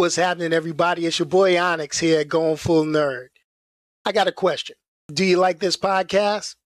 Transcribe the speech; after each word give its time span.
What's 0.00 0.16
happening, 0.16 0.54
everybody? 0.54 1.04
It's 1.04 1.18
your 1.18 1.26
boy 1.26 1.60
Onyx 1.60 1.98
here, 1.98 2.24
going 2.24 2.56
full 2.56 2.86
nerd. 2.86 3.26
I 4.06 4.12
got 4.12 4.28
a 4.28 4.32
question. 4.32 4.76
Do 5.12 5.26
you 5.26 5.36
like 5.36 5.58
this 5.58 5.76
podcast? 5.76 6.56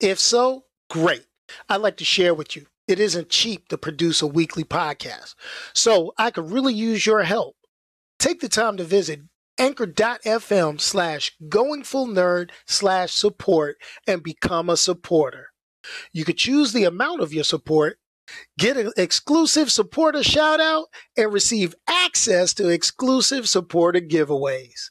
If 0.00 0.18
so, 0.18 0.64
great. 0.90 1.24
I'd 1.70 1.80
like 1.80 1.96
to 1.96 2.04
share 2.04 2.34
with 2.34 2.54
you. 2.54 2.66
It 2.86 3.00
isn't 3.00 3.30
cheap 3.30 3.68
to 3.68 3.78
produce 3.78 4.20
a 4.20 4.26
weekly 4.26 4.64
podcast, 4.64 5.34
so 5.72 6.12
I 6.18 6.30
could 6.30 6.50
really 6.50 6.74
use 6.74 7.06
your 7.06 7.22
help. 7.22 7.56
Take 8.18 8.40
the 8.40 8.50
time 8.50 8.76
to 8.76 8.84
visit 8.84 9.20
anchor.fm 9.56 10.78
slash 10.78 11.34
going 11.48 11.84
full 11.84 12.06
nerd 12.06 12.50
slash 12.66 13.14
support 13.14 13.78
and 14.06 14.22
become 14.22 14.68
a 14.68 14.76
supporter. 14.76 15.52
You 16.12 16.26
could 16.26 16.36
choose 16.36 16.74
the 16.74 16.84
amount 16.84 17.22
of 17.22 17.32
your 17.32 17.44
support 17.44 17.98
Get 18.58 18.76
an 18.76 18.92
exclusive 18.96 19.70
supporter 19.70 20.22
shout 20.22 20.60
out 20.60 20.86
and 21.16 21.32
receive 21.32 21.74
access 21.88 22.54
to 22.54 22.68
exclusive 22.68 23.48
supporter 23.48 24.00
giveaways. 24.00 24.90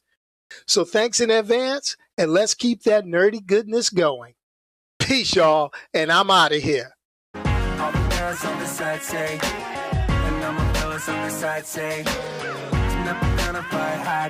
So 0.68 0.86
thanks 0.86 1.20
in 1.20 1.30
advance, 1.30 1.98
and 2.18 2.32
let's 2.32 2.54
keep 2.54 2.84
that 2.84 3.06
nerdy 3.06 3.45
goodness 3.45 3.90
going. 3.90 4.34
Peace, 5.00 5.36
y'all, 5.36 5.73
and 5.94 6.12
I'm 6.12 6.32
out 6.32 6.52
of 6.54 6.62
here. 6.62 6.92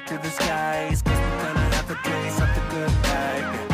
To 0.07 0.17
the 0.17 0.29
skies, 0.29 1.01
cause 1.01 1.17
we're 1.17 1.43
gonna 1.43 1.59
have 1.59 1.87
good. 3.59 3.64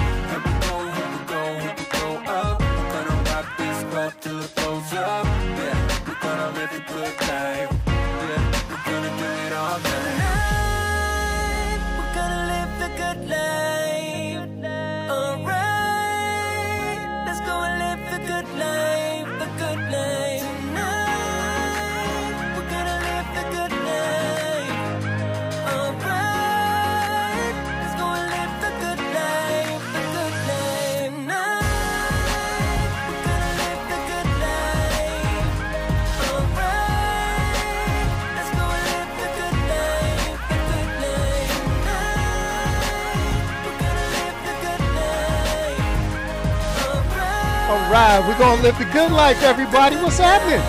Club 4.02 4.14
till 4.22 4.40
it 4.40 4.56
blows 4.56 4.94
up. 4.94 5.26
Yeah, 5.26 6.08
we're 6.08 6.20
gonna 6.22 6.58
live 6.58 6.72
a 6.74 6.92
good 6.92 7.28
life. 7.28 7.81
We're 48.28 48.38
gonna 48.38 48.62
live 48.62 48.78
the 48.78 48.86
good 48.86 49.12
life, 49.12 49.42
everybody. 49.42 49.96
What's 49.96 50.20
happening? 50.20 50.62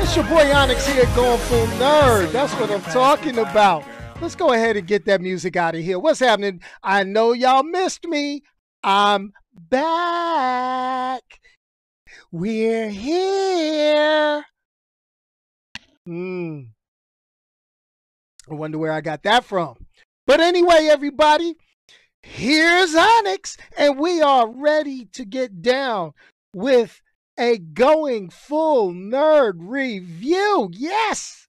It's 0.00 0.14
your 0.14 0.24
boy 0.26 0.52
Onyx 0.54 0.86
here, 0.86 1.04
going 1.16 1.40
full 1.40 1.66
nerd. 1.66 2.30
That's 2.30 2.52
what 2.54 2.70
I'm 2.70 2.80
talking 2.92 3.38
about. 3.38 3.84
Let's 4.20 4.36
go 4.36 4.52
ahead 4.52 4.76
and 4.76 4.86
get 4.86 5.04
that 5.06 5.20
music 5.20 5.56
out 5.56 5.74
of 5.74 5.82
here. 5.82 5.98
What's 5.98 6.20
happening? 6.20 6.62
I 6.80 7.02
know 7.02 7.32
y'all 7.32 7.64
missed 7.64 8.04
me. 8.04 8.44
I'm 8.84 9.32
back. 9.52 11.22
We're 12.30 12.88
here. 12.88 14.44
Hmm. 16.06 16.60
I 18.48 18.54
wonder 18.54 18.78
where 18.78 18.92
I 18.92 19.00
got 19.00 19.24
that 19.24 19.42
from. 19.44 19.74
But 20.28 20.38
anyway, 20.38 20.88
everybody, 20.88 21.56
here's 22.22 22.94
Onyx, 22.94 23.56
and 23.76 23.98
we 23.98 24.22
are 24.22 24.48
ready 24.48 25.06
to 25.14 25.24
get 25.24 25.62
down 25.62 26.12
with 26.54 27.01
a 27.38 27.58
going 27.58 28.30
full 28.30 28.92
nerd 28.92 29.54
review. 29.58 30.70
Yes, 30.72 31.48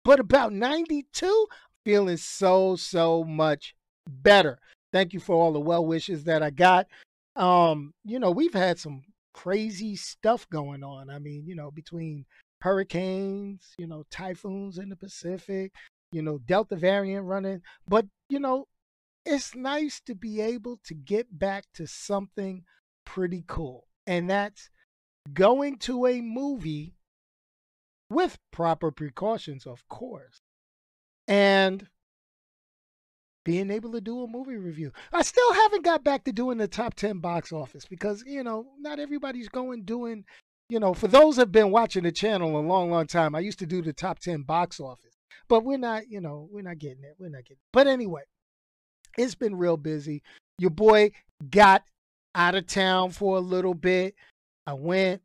but 0.04 0.20
about 0.20 0.52
92. 0.52 1.46
Feeling 1.84 2.16
so, 2.16 2.76
so 2.76 3.24
much 3.24 3.74
better. 4.06 4.58
Thank 4.92 5.12
you 5.12 5.20
for 5.20 5.34
all 5.34 5.52
the 5.52 5.60
well 5.60 5.84
wishes 5.84 6.24
that 6.24 6.42
I 6.42 6.50
got. 6.50 6.86
Um, 7.34 7.92
you 8.04 8.20
know, 8.20 8.30
we've 8.30 8.54
had 8.54 8.78
some 8.78 9.02
crazy 9.34 9.96
stuff 9.96 10.48
going 10.48 10.84
on. 10.84 11.10
I 11.10 11.18
mean, 11.18 11.44
you 11.46 11.56
know, 11.56 11.70
between 11.70 12.26
hurricanes, 12.60 13.74
you 13.78 13.86
know, 13.86 14.04
typhoons 14.10 14.78
in 14.78 14.88
the 14.88 14.96
Pacific, 14.96 15.72
you 16.12 16.22
know, 16.22 16.38
Delta 16.38 16.76
variant 16.76 17.26
running. 17.26 17.62
But, 17.88 18.06
you 18.28 18.38
know, 18.38 18.68
it's 19.24 19.54
nice 19.54 20.00
to 20.06 20.14
be 20.14 20.40
able 20.40 20.78
to 20.84 20.94
get 20.94 21.38
back 21.38 21.64
to 21.74 21.86
something 21.86 22.64
pretty 23.04 23.44
cool. 23.46 23.86
And 24.06 24.28
that's 24.28 24.70
going 25.32 25.78
to 25.78 26.06
a 26.06 26.20
movie 26.20 26.94
with 28.10 28.38
proper 28.50 28.90
precautions, 28.90 29.66
of 29.66 29.88
course, 29.88 30.42
and 31.26 31.88
being 33.44 33.70
able 33.70 33.92
to 33.92 34.00
do 34.00 34.22
a 34.22 34.28
movie 34.28 34.56
review. 34.56 34.92
I 35.12 35.22
still 35.22 35.52
haven't 35.54 35.84
got 35.84 36.04
back 36.04 36.24
to 36.24 36.32
doing 36.32 36.58
the 36.58 36.68
top 36.68 36.94
10 36.94 37.18
box 37.18 37.52
office 37.52 37.86
because, 37.86 38.22
you 38.26 38.44
know, 38.44 38.66
not 38.78 39.00
everybody's 39.00 39.48
going 39.48 39.84
doing, 39.84 40.24
you 40.68 40.78
know, 40.78 40.94
for 40.94 41.08
those 41.08 41.36
have 41.36 41.50
been 41.50 41.70
watching 41.70 42.04
the 42.04 42.12
channel 42.12 42.58
a 42.58 42.60
long, 42.60 42.90
long 42.90 43.06
time, 43.06 43.34
I 43.34 43.40
used 43.40 43.58
to 43.60 43.66
do 43.66 43.82
the 43.82 43.92
top 43.92 44.20
10 44.20 44.42
box 44.42 44.78
office, 44.78 45.16
but 45.48 45.64
we're 45.64 45.78
not, 45.78 46.08
you 46.08 46.20
know, 46.20 46.48
we're 46.50 46.62
not 46.62 46.78
getting 46.78 47.04
it. 47.04 47.16
We're 47.18 47.28
not 47.28 47.44
getting 47.44 47.56
it. 47.56 47.68
But 47.72 47.86
anyway, 47.86 48.22
it's 49.16 49.34
been 49.34 49.56
real 49.56 49.76
busy. 49.76 50.22
Your 50.58 50.70
boy 50.70 51.12
got 51.50 51.82
out 52.34 52.54
of 52.54 52.66
town 52.66 53.10
for 53.10 53.36
a 53.36 53.40
little 53.40 53.74
bit. 53.74 54.14
I 54.66 54.74
went, 54.74 55.22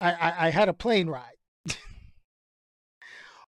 I, 0.00 0.12
I, 0.12 0.46
I 0.46 0.50
had 0.50 0.68
a 0.68 0.72
plane 0.72 1.08
ride. 1.08 1.36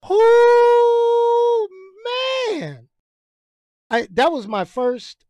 oh 0.02 1.68
man. 2.50 2.88
I 3.90 4.06
that 4.12 4.32
was 4.32 4.46
my 4.46 4.64
first 4.64 5.24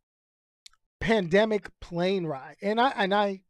pandemic 0.99 1.69
plane 1.79 2.25
ride. 2.25 2.57
And 2.61 2.79
I 2.79 2.89
and 2.95 3.13
I, 3.13 3.41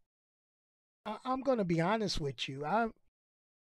I'm 1.26 1.42
gonna 1.42 1.66
be 1.66 1.82
honest 1.82 2.20
with 2.20 2.48
you. 2.48 2.66
I 2.66 2.88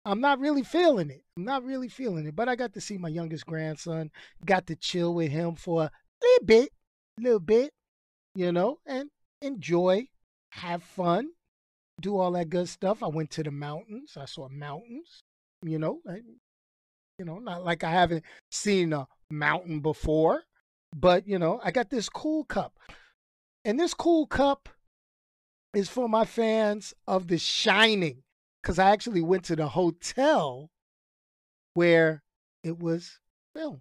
I'm 0.07 0.21
not 0.21 0.39
really 0.39 0.63
feeling 0.63 1.09
it. 1.09 1.23
I'm 1.35 1.43
not 1.43 1.65
really 1.65 1.89
feeling 1.89 2.25
it. 2.25 2.35
But 2.35 2.47
I 2.47 2.55
got 2.55 2.73
to 2.73 2.81
see 2.81 2.97
my 2.97 3.09
youngest 3.09 3.45
grandson, 3.45 4.09
got 4.45 4.65
to 4.67 4.75
chill 4.75 5.13
with 5.13 5.31
him 5.31 5.55
for 5.55 5.83
a 5.83 5.91
little 6.21 6.45
bit, 6.45 6.69
little 7.19 7.39
bit, 7.41 7.71
you 8.33 8.51
know, 8.51 8.79
and 8.85 9.09
enjoy, 9.41 10.07
have 10.51 10.81
fun, 10.81 11.29
do 11.99 12.17
all 12.17 12.31
that 12.31 12.49
good 12.49 12.69
stuff. 12.69 13.03
I 13.03 13.07
went 13.07 13.31
to 13.31 13.43
the 13.43 13.51
mountains. 13.51 14.15
I 14.15 14.25
saw 14.25 14.47
mountains. 14.49 15.19
You 15.63 15.79
know, 15.79 15.99
you 17.19 17.25
know, 17.25 17.39
not 17.39 17.65
like 17.65 17.83
I 17.83 17.91
haven't 17.91 18.23
seen 18.51 18.93
a 18.93 19.07
mountain 19.29 19.79
before, 19.79 20.43
but 20.95 21.27
you 21.27 21.39
know, 21.39 21.59
I 21.63 21.71
got 21.71 21.89
this 21.89 22.09
cool 22.09 22.45
cup, 22.45 22.79
and 23.65 23.79
this 23.79 23.95
cool 23.95 24.27
cup 24.27 24.69
is 25.73 25.89
for 25.89 26.07
my 26.07 26.25
fans 26.25 26.93
of 27.07 27.27
The 27.27 27.39
Shining, 27.39 28.21
because 28.67 28.79
I 28.79 28.91
actually 28.91 29.21
went 29.21 29.45
to 29.45 29.55
the 29.55 29.69
hotel 29.69 30.71
where 31.73 32.21
it 32.65 32.77
was 32.77 33.21
filmed. 33.55 33.79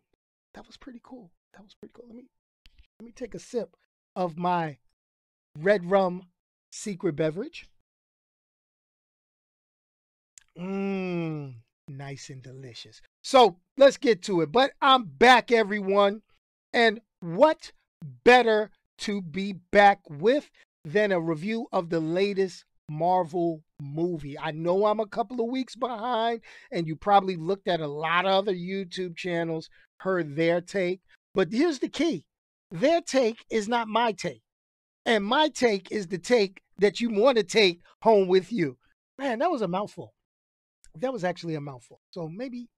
That 0.54 0.64
was 0.64 0.76
pretty 0.76 1.00
cool. 1.02 1.32
That 1.54 1.64
was 1.64 1.74
pretty 1.74 1.92
cool. 1.92 2.04
Let 2.06 2.14
me 2.14 2.26
let 3.00 3.06
me 3.06 3.10
take 3.10 3.34
a 3.34 3.40
sip 3.40 3.76
of 4.14 4.38
my 4.38 4.78
red 5.58 5.90
rum 5.90 6.28
secret 6.70 7.16
beverage. 7.16 7.68
Mmm, 10.56 11.54
nice 11.88 12.30
and 12.30 12.40
delicious. 12.40 13.02
So 13.24 13.56
let's 13.76 13.96
get 13.96 14.22
to 14.22 14.40
it. 14.42 14.52
But 14.52 14.70
I'm 14.80 15.02
back, 15.02 15.50
everyone. 15.50 16.22
And 16.72 17.00
what 17.18 17.72
better 18.22 18.70
to 18.98 19.20
be 19.20 19.52
back 19.52 20.08
with 20.08 20.48
than 20.84 21.10
a 21.10 21.18
review 21.18 21.66
of 21.72 21.90
the 21.90 21.98
latest 21.98 22.64
Marvel 22.88 23.62
movie? 23.80 24.38
I 24.38 24.52
know 24.52 24.86
I'm 24.86 25.00
a 25.00 25.06
couple 25.06 25.40
of 25.40 25.50
weeks 25.50 25.76
behind, 25.76 26.40
and 26.70 26.86
you 26.86 26.96
probably 26.96 27.36
looked 27.36 27.68
at 27.68 27.80
a 27.80 27.86
lot 27.86 28.26
of 28.26 28.32
other 28.32 28.54
YouTube 28.54 29.16
channels, 29.16 29.68
heard 30.00 30.36
their 30.36 30.60
take. 30.60 31.00
But 31.34 31.52
here's 31.52 31.80
the 31.80 31.88
key 31.88 32.26
their 32.70 33.00
take 33.00 33.44
is 33.50 33.68
not 33.68 33.88
my 33.88 34.12
take. 34.12 34.42
And 35.04 35.24
my 35.24 35.48
take 35.48 35.92
is 35.92 36.08
the 36.08 36.18
take 36.18 36.60
that 36.78 37.00
you 37.00 37.10
want 37.10 37.38
to 37.38 37.44
take 37.44 37.80
home 38.02 38.26
with 38.28 38.52
you. 38.52 38.76
Man, 39.18 39.38
that 39.38 39.50
was 39.50 39.62
a 39.62 39.68
mouthful. 39.68 40.12
That 40.98 41.12
was 41.12 41.24
actually 41.24 41.54
a 41.54 41.60
mouthful. 41.60 42.00
So 42.10 42.28
maybe 42.28 42.68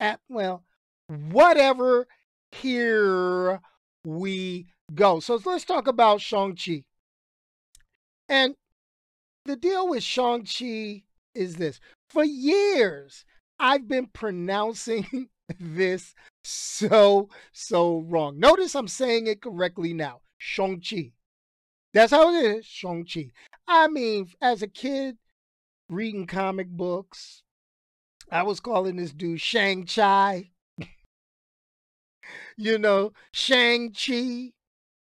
at, 0.00 0.20
well, 0.28 0.64
whatever. 1.08 2.06
Here 2.52 3.60
we 4.04 4.66
go. 4.94 5.20
So 5.20 5.40
let's 5.44 5.64
talk 5.64 5.86
about 5.86 6.20
Shang-Chi. 6.20 6.84
And 8.28 8.54
the 9.44 9.56
deal 9.56 9.88
with 9.88 10.02
Shang-Chi 10.02 11.02
is 11.34 11.56
this. 11.56 11.80
For 12.08 12.24
years, 12.24 13.24
I've 13.58 13.86
been 13.88 14.06
pronouncing 14.06 15.28
this 15.60 16.14
so, 16.42 17.28
so 17.52 18.00
wrong. 18.00 18.38
Notice 18.38 18.74
I'm 18.74 18.88
saying 18.88 19.26
it 19.26 19.42
correctly 19.42 19.92
now. 19.92 20.20
Shang-Chi. 20.38 21.12
That's 21.92 22.12
how 22.12 22.34
it 22.34 22.44
is, 22.44 22.66
Shang-Chi. 22.66 23.30
I 23.68 23.88
mean, 23.88 24.28
as 24.40 24.62
a 24.62 24.68
kid, 24.68 25.16
reading 25.88 26.26
comic 26.26 26.68
books, 26.68 27.42
I 28.30 28.42
was 28.42 28.60
calling 28.60 28.96
this 28.96 29.12
dude 29.12 29.40
Shang-Chi. 29.40 30.50
you 32.56 32.78
know, 32.78 33.12
Shang-Chi. 33.32 34.52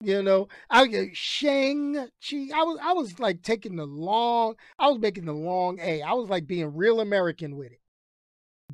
You 0.02 0.22
know, 0.22 0.48
I 0.70 0.82
uh, 0.82 0.86
get 0.86 1.14
Shang-Chi. 1.14 2.48
I 2.54 2.62
was 2.62 2.78
I 2.82 2.92
was 2.94 3.20
like 3.20 3.42
taking 3.42 3.76
the 3.76 3.84
long, 3.86 4.54
I 4.78 4.88
was 4.88 4.98
making 4.98 5.26
the 5.26 5.34
long 5.34 5.78
A. 5.78 6.00
I 6.00 6.14
was 6.14 6.30
like 6.30 6.46
being 6.46 6.74
real 6.74 7.00
American 7.00 7.56
with 7.56 7.72
it. 7.72 7.82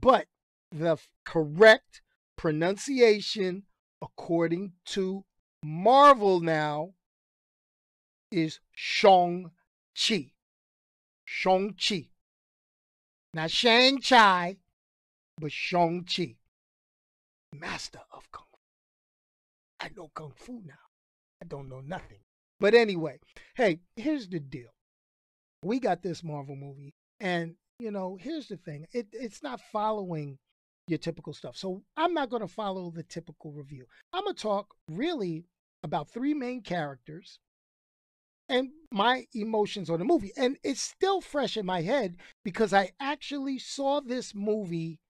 But 0.01 0.27
the 0.71 0.99
correct 1.25 2.03
pronunciation, 2.37 3.65
according 4.01 4.75
to 4.87 5.25
Marvel 5.65 6.41
now, 6.41 6.93
is 8.31 8.61
Shang-Chi. 8.73 10.33
Shang-Chi. 11.25 12.11
Not 13.35 13.51
Shang 13.51 14.01
Chai, 14.01 14.59
but 15.41 15.51
Shang-Chi. 15.51 16.37
Master 17.53 18.01
of 18.13 18.31
Kung 18.31 18.45
Fu. 18.53 18.59
I 19.81 19.91
know 19.97 20.11
Kung 20.15 20.33
Fu 20.37 20.63
now. 20.65 20.86
Don't 21.49 21.69
know 21.69 21.81
nothing. 21.81 22.19
But 22.61 22.75
anyway, 22.75 23.19
hey, 23.55 23.81
here's 23.97 24.29
the 24.29 24.41
deal. 24.41 24.71
We 25.63 25.81
got 25.81 26.03
this 26.03 26.23
Marvel 26.23 26.57
movie, 26.57 26.95
and 27.21 27.57
you 27.79 27.91
know, 27.91 28.17
here's 28.21 28.49
the 28.49 28.57
thing. 28.57 28.87
It 28.93 29.09
it's 29.13 29.43
not 29.43 29.61
following 29.73 30.39
your 30.89 30.99
typical 30.99 31.33
stuff. 31.33 31.57
So 31.57 31.83
I'm 31.97 32.15
not 32.15 32.31
to 32.43 32.49
follow 32.49 32.91
the 32.91 33.03
typical 33.03 33.53
review. 33.53 33.87
I'm 34.13 34.25
to 34.37 34.43
talk 34.43 34.69
really 34.89 35.45
about 35.83 36.09
three 36.09 36.35
main 36.35 36.63
characters 36.63 37.39
and 38.49 38.71
my 38.93 39.27
emotions 39.35 39.91
on 39.91 39.99
the 39.99 40.05
movie. 40.05 40.33
And 40.37 40.57
it's 40.63 40.81
still 40.81 41.21
fresh 41.21 41.57
in 41.57 41.67
my 41.67 41.83
head 41.83 42.17
because 42.45 42.73
I 42.73 42.93
actually 43.01 43.59
saw 43.59 44.01
this 44.01 44.35
movie 44.35 45.01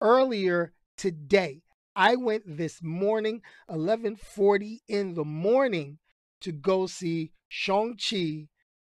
earlier 0.00 0.72
today. 0.96 1.62
I 1.94 2.16
went 2.16 2.44
this 2.46 2.82
morning, 2.82 3.42
11:40 3.68 4.80
in 4.88 5.14
the 5.14 5.24
morning 5.24 5.98
to 6.40 6.52
go 6.52 6.86
see 6.86 7.32
Shang-Chi 7.48 8.48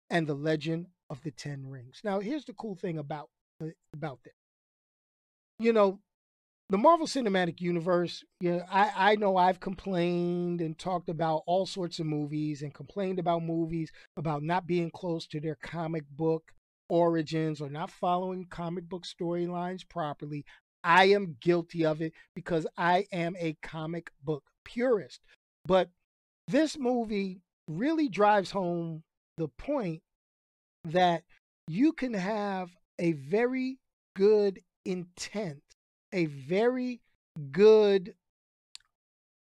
and 0.08 0.26
the 0.26 0.35
Legend 0.35 0.87
of 1.11 1.23
the 1.23 1.31
10 1.31 1.67
Rings. 1.67 2.00
Now, 2.05 2.20
here's 2.20 2.44
the 2.44 2.55
cool 2.55 2.76
thing 2.76 2.99
about 2.99 3.31
uh, 3.61 3.69
about 3.93 4.20
this. 4.25 4.35
You 5.58 5.73
know, 5.73 6.00
the 6.70 6.79
Marvel 6.79 7.06
Cinematic 7.06 7.61
Universe, 7.61 8.25
you 8.41 8.52
know, 8.52 8.64
I, 8.70 9.12
I 9.12 9.17
know 9.17 9.37
I've 9.37 9.61
complained 9.61 10.61
and 10.61 10.79
talked 10.79 11.08
about 11.08 11.43
all 11.47 11.67
sorts 11.67 11.99
of 11.99 12.06
movies 12.06 12.62
and 12.62 12.73
complained 12.73 13.19
about 13.19 13.43
movies 13.43 13.93
about 14.17 14.43
not 14.43 14.67
being 14.67 14.90
close 14.90 15.26
to 15.29 15.40
their 15.40 15.56
comic 15.56 16.05
book 16.11 16.52
origins 16.88 17.61
or 17.61 17.69
not 17.69 17.90
following 17.90 18.47
comic 18.49 18.88
book 18.88 19.05
storylines 19.05 19.88
properly. 19.88 20.44
I 20.84 21.06
am 21.06 21.36
guilty 21.40 21.84
of 21.84 22.00
it 22.00 22.12
because 22.34 22.66
I 22.76 23.06
am 23.10 23.34
a 23.38 23.56
comic 23.62 24.10
book 24.22 24.44
purist. 24.64 25.20
But 25.66 25.88
this 26.46 26.78
movie 26.78 27.40
really 27.66 28.08
drives 28.08 28.50
home 28.50 29.02
the 29.38 29.48
point 29.48 30.02
that 30.84 31.25
you 31.66 31.92
can 31.92 32.14
have 32.14 32.69
a 32.98 33.12
very 33.12 33.78
good 34.14 34.60
intent 34.84 35.62
a 36.14 36.26
very 36.26 37.00
good 37.50 38.14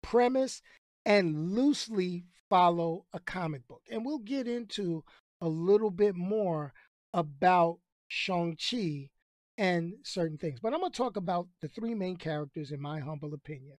premise 0.03 0.61
and 1.05 1.53
loosely 1.53 2.25
follow 2.49 3.05
a 3.13 3.19
comic 3.21 3.65
book. 3.67 3.81
And 3.89 4.05
we'll 4.05 4.19
get 4.19 4.47
into 4.47 5.03
a 5.41 5.47
little 5.47 5.91
bit 5.91 6.15
more 6.15 6.73
about 7.13 7.79
Shang-Chi 8.09 9.09
and 9.57 9.93
certain 10.03 10.37
things. 10.37 10.59
But 10.59 10.73
I'm 10.73 10.79
going 10.79 10.91
to 10.91 10.97
talk 10.97 11.17
about 11.17 11.47
the 11.61 11.67
three 11.67 11.95
main 11.95 12.17
characters, 12.17 12.71
in 12.71 12.81
my 12.81 12.99
humble 12.99 13.33
opinion, 13.33 13.77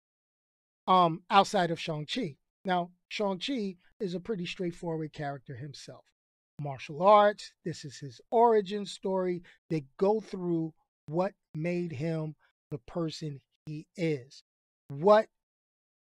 um, 0.88 1.22
outside 1.30 1.72
of 1.72 1.80
Shang-Chi. 1.80 2.36
Now, 2.66 2.92
Shang-Chi 3.10 3.76
is 4.00 4.14
a 4.14 4.20
pretty 4.20 4.46
straightforward 4.46 5.14
character 5.14 5.56
himself. 5.56 6.04
Martial 6.60 7.04
arts, 7.04 7.54
this 7.64 7.86
is 7.86 8.00
his 8.00 8.20
origin 8.32 8.86
story. 8.86 9.44
They 9.70 9.86
go 9.98 10.20
through 10.20 10.74
what 11.08 11.34
made 11.54 11.92
him 11.92 12.36
the 12.72 12.80
person 12.80 13.40
he 13.66 13.86
is. 13.96 14.44
What 14.90 15.28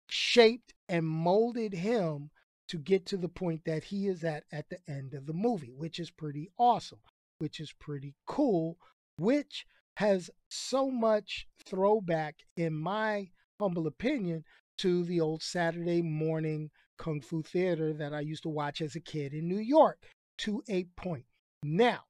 shaped 0.09 0.75
and 0.89 1.05
molded 1.05 1.73
him 1.73 2.31
to 2.69 2.79
get 2.79 3.07
to 3.07 3.17
the 3.17 3.29
point 3.29 3.63
that 3.65 3.85
he 3.85 4.07
is 4.07 4.23
at 4.25 4.45
at 4.53 4.69
the 4.69 4.79
end 4.89 5.15
of 5.15 5.27
the 5.27 5.33
movie, 5.33 5.73
which 5.77 5.99
is 5.99 6.11
pretty 6.11 6.51
awesome, 6.59 7.01
which 7.39 7.61
is 7.61 7.73
pretty 7.73 8.15
cool, 8.27 8.79
which 9.19 9.67
has 9.97 10.31
so 10.49 10.91
much 10.91 11.47
throwback, 11.65 12.37
in 12.57 12.75
my 12.75 13.29
humble 13.61 13.87
opinion, 13.87 14.45
to 14.79 15.05
the 15.05 15.21
old 15.21 15.43
Saturday 15.43 16.01
morning 16.03 16.71
kung 16.99 17.21
fu 17.21 17.43
theater 17.43 17.93
that 17.93 18.15
I 18.15 18.21
used 18.21 18.45
to 18.45 18.49
watch 18.49 18.81
as 18.81 18.95
a 18.95 19.01
kid 19.01 19.35
in 19.35 19.49
New 19.49 19.59
York 19.59 19.99
to 20.39 20.63
a 20.69 20.85
point. 20.97 21.27
Now, 21.63 22.05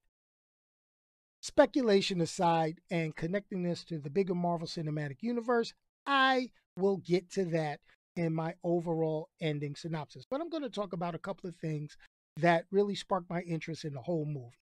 speculation 1.40 2.20
aside 2.20 2.80
and 2.90 3.16
connecting 3.16 3.62
this 3.62 3.84
to 3.84 3.98
the 3.98 4.10
bigger 4.10 4.34
Marvel 4.34 4.66
Cinematic 4.66 5.22
Universe, 5.22 5.72
I 6.06 6.50
will 6.76 6.98
get 6.98 7.30
to 7.32 7.44
that 7.46 7.80
in 8.16 8.34
my 8.34 8.54
overall 8.64 9.28
ending 9.40 9.76
synopsis. 9.76 10.26
But 10.28 10.40
I'm 10.40 10.50
going 10.50 10.62
to 10.62 10.70
talk 10.70 10.92
about 10.92 11.14
a 11.14 11.18
couple 11.18 11.48
of 11.48 11.56
things 11.56 11.96
that 12.36 12.64
really 12.70 12.94
sparked 12.94 13.30
my 13.30 13.40
interest 13.42 13.84
in 13.84 13.94
the 13.94 14.02
whole 14.02 14.26
movie. 14.26 14.58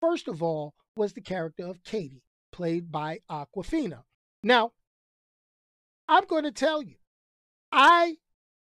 First 0.00 0.28
of 0.28 0.42
all, 0.42 0.74
was 1.00 1.14
the 1.14 1.20
character 1.22 1.64
of 1.64 1.82
Katie, 1.82 2.22
played 2.52 2.92
by 2.92 3.20
Awkwafina. 3.30 4.02
Now, 4.42 4.72
I'm 6.06 6.26
going 6.26 6.44
to 6.44 6.52
tell 6.52 6.82
you, 6.82 6.96
I 7.72 8.18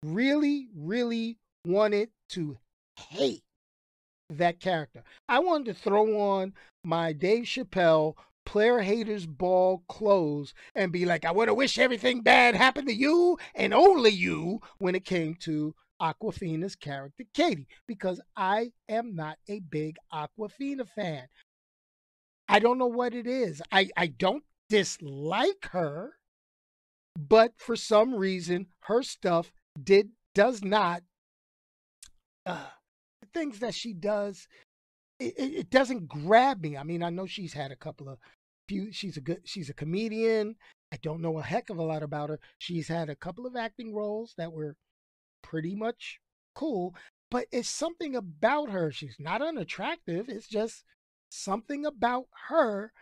really, 0.03 0.67
really 0.75 1.37
wanted 1.63 2.09
to 2.29 2.57
hate 2.97 3.43
that 4.31 4.59
character. 4.59 5.03
I 5.29 5.37
wanted 5.39 5.75
to 5.75 5.79
throw 5.79 6.19
on 6.19 6.53
my 6.83 7.13
Dave 7.13 7.43
Chappelle 7.43 8.15
player 8.47 8.79
haters 8.79 9.27
ball 9.27 9.83
clothes 9.87 10.55
and 10.73 10.91
be 10.91 11.05
like, 11.05 11.25
I 11.25 11.31
want 11.31 11.49
to 11.49 11.53
wish 11.53 11.77
everything 11.77 12.21
bad 12.21 12.55
happened 12.55 12.87
to 12.87 12.95
you 12.95 13.37
and 13.53 13.75
only 13.75 14.09
you 14.09 14.59
when 14.79 14.95
it 14.95 15.05
came 15.05 15.35
to 15.41 15.75
Awkwafina's 16.01 16.75
character, 16.75 17.25
Katie, 17.35 17.67
because 17.87 18.19
I 18.35 18.71
am 18.89 19.15
not 19.15 19.37
a 19.47 19.59
big 19.59 19.97
Awkwafina 20.11 20.89
fan. 20.89 21.27
I 22.47 22.59
don't 22.59 22.77
know 22.77 22.87
what 22.87 23.13
it 23.13 23.27
is. 23.27 23.61
I, 23.71 23.89
I 23.95 24.07
don't 24.07 24.43
dislike 24.69 25.69
her, 25.71 26.13
but 27.17 27.53
for 27.57 27.75
some 27.75 28.15
reason, 28.15 28.67
her 28.81 29.03
stuff 29.03 29.53
did 29.81 30.09
does 30.35 30.63
not 30.63 31.03
uh, 32.45 32.65
the 33.21 33.27
things 33.33 33.59
that 33.59 33.73
she 33.73 33.93
does 33.93 34.47
it, 35.19 35.33
it, 35.37 35.69
doesn't 35.69 36.07
grab 36.07 36.61
me. 36.61 36.77
I 36.77 36.83
mean, 36.83 37.03
I 37.03 37.09
know 37.09 37.25
she's 37.25 37.53
had 37.53 37.71
a 37.71 37.75
couple 37.75 38.09
of 38.09 38.17
few. 38.67 38.91
She's 38.91 39.17
a 39.17 39.21
good. 39.21 39.41
She's 39.45 39.69
a 39.69 39.73
comedian. 39.73 40.55
I 40.91 40.97
don't 40.97 41.21
know 41.21 41.39
a 41.39 41.43
heck 41.43 41.69
of 41.69 41.77
a 41.77 41.83
lot 41.83 42.03
about 42.03 42.29
her. 42.29 42.39
She's 42.59 42.87
had 42.87 43.09
a 43.09 43.15
couple 43.15 43.45
of 43.45 43.55
acting 43.55 43.93
roles 43.93 44.33
that 44.37 44.51
were 44.51 44.75
pretty 45.41 45.75
much 45.75 46.19
cool, 46.55 46.95
but 47.31 47.47
it's 47.51 47.69
something 47.69 48.15
about 48.15 48.69
her. 48.69 48.91
She's 48.91 49.15
not 49.19 49.41
unattractive. 49.41 50.29
It's 50.29 50.47
just 50.47 50.83
something 51.33 51.85
about 51.85 52.27
her 52.49 52.93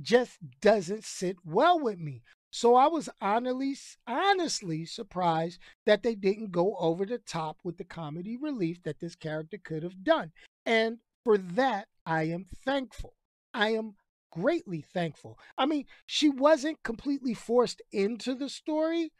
just 0.00 0.38
doesn't 0.60 1.04
sit 1.04 1.36
well 1.44 1.78
with 1.78 1.98
me. 1.98 2.22
So 2.50 2.74
I 2.74 2.88
was 2.88 3.08
honestly, 3.20 3.76
honestly 4.06 4.84
surprised 4.84 5.60
that 5.86 6.02
they 6.02 6.14
didn't 6.14 6.50
go 6.50 6.76
over 6.78 7.06
the 7.06 7.18
top 7.18 7.58
with 7.62 7.78
the 7.78 7.84
comedy 7.84 8.36
relief 8.36 8.82
that 8.82 8.98
this 9.00 9.14
character 9.14 9.58
could 9.62 9.82
have 9.82 10.02
done. 10.02 10.32
And 10.66 10.98
for 11.24 11.38
that, 11.38 11.88
I 12.04 12.24
am 12.24 12.46
thankful. 12.64 13.14
I 13.54 13.70
am 13.70 13.94
greatly 14.32 14.80
thankful. 14.80 15.38
I 15.56 15.66
mean, 15.66 15.86
she 16.06 16.28
wasn't 16.28 16.82
completely 16.82 17.34
forced 17.34 17.82
into 17.92 18.34
the 18.34 18.48
story, 18.48 19.12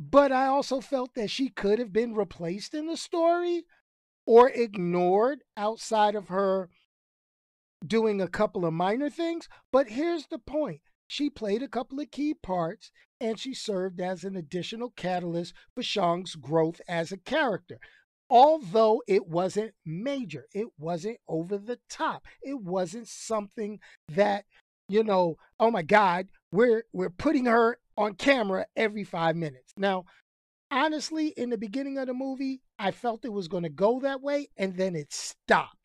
but 0.00 0.32
I 0.32 0.46
also 0.46 0.80
felt 0.80 1.14
that 1.14 1.30
she 1.30 1.48
could 1.48 1.78
have 1.78 1.92
been 1.92 2.14
replaced 2.14 2.74
in 2.74 2.86
the 2.86 2.96
story 2.96 3.64
or 4.26 4.48
ignored 4.48 5.42
outside 5.56 6.14
of 6.14 6.28
her 6.28 6.68
doing 7.86 8.20
a 8.20 8.28
couple 8.28 8.64
of 8.64 8.72
minor 8.72 9.10
things. 9.10 9.48
But 9.70 9.88
here's 9.88 10.26
the 10.26 10.38
point 10.38 10.80
she 11.06 11.28
played 11.30 11.62
a 11.62 11.68
couple 11.68 12.00
of 12.00 12.10
key 12.10 12.34
parts 12.34 12.90
and 13.20 13.38
she 13.38 13.54
served 13.54 14.00
as 14.00 14.24
an 14.24 14.36
additional 14.36 14.90
catalyst 14.90 15.54
for 15.74 15.82
Shang's 15.82 16.34
growth 16.34 16.80
as 16.88 17.12
a 17.12 17.16
character 17.16 17.78
although 18.32 19.02
it 19.06 19.28
wasn't 19.28 19.74
major, 19.84 20.46
it 20.54 20.66
wasn't 20.78 21.18
over 21.28 21.58
the 21.58 21.78
top. 21.90 22.24
It 22.42 22.58
wasn't 22.62 23.06
something 23.06 23.78
that, 24.08 24.46
you 24.88 25.04
know, 25.04 25.36
oh 25.60 25.70
my 25.70 25.82
God, 25.82 26.28
we're 26.50 26.84
we're 26.94 27.10
putting 27.10 27.44
her 27.44 27.78
on 27.94 28.14
camera 28.14 28.66
every 28.74 29.04
five 29.04 29.36
minutes. 29.36 29.74
Now, 29.76 30.06
honestly, 30.70 31.28
in 31.36 31.50
the 31.50 31.58
beginning 31.58 31.98
of 31.98 32.06
the 32.06 32.14
movie, 32.14 32.62
I 32.78 32.90
felt 32.90 33.26
it 33.26 33.32
was 33.34 33.48
going 33.48 33.64
to 33.64 33.68
go 33.68 34.00
that 34.00 34.22
way, 34.22 34.48
and 34.56 34.76
then 34.78 34.96
it 34.96 35.12
stopped. 35.12 35.76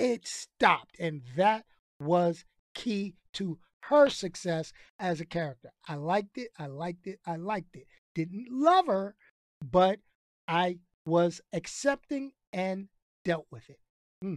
It 0.00 0.26
stopped, 0.26 0.98
and 0.98 1.20
that 1.36 1.66
was 2.00 2.46
key 2.74 3.16
to 3.34 3.58
her 3.82 4.08
success 4.08 4.72
as 4.98 5.20
a 5.20 5.26
character. 5.26 5.72
I 5.86 5.96
liked 5.96 6.38
it. 6.38 6.48
I 6.58 6.68
liked 6.68 7.06
it. 7.06 7.18
I 7.26 7.36
liked 7.36 7.76
it. 7.76 7.86
Didn't 8.14 8.46
love 8.50 8.86
her, 8.86 9.14
but 9.62 10.00
I 10.48 10.78
was 11.04 11.42
accepting 11.52 12.32
and 12.50 12.88
dealt 13.26 13.46
with 13.50 13.68
it. 13.68 13.78
Hmm. 14.22 14.36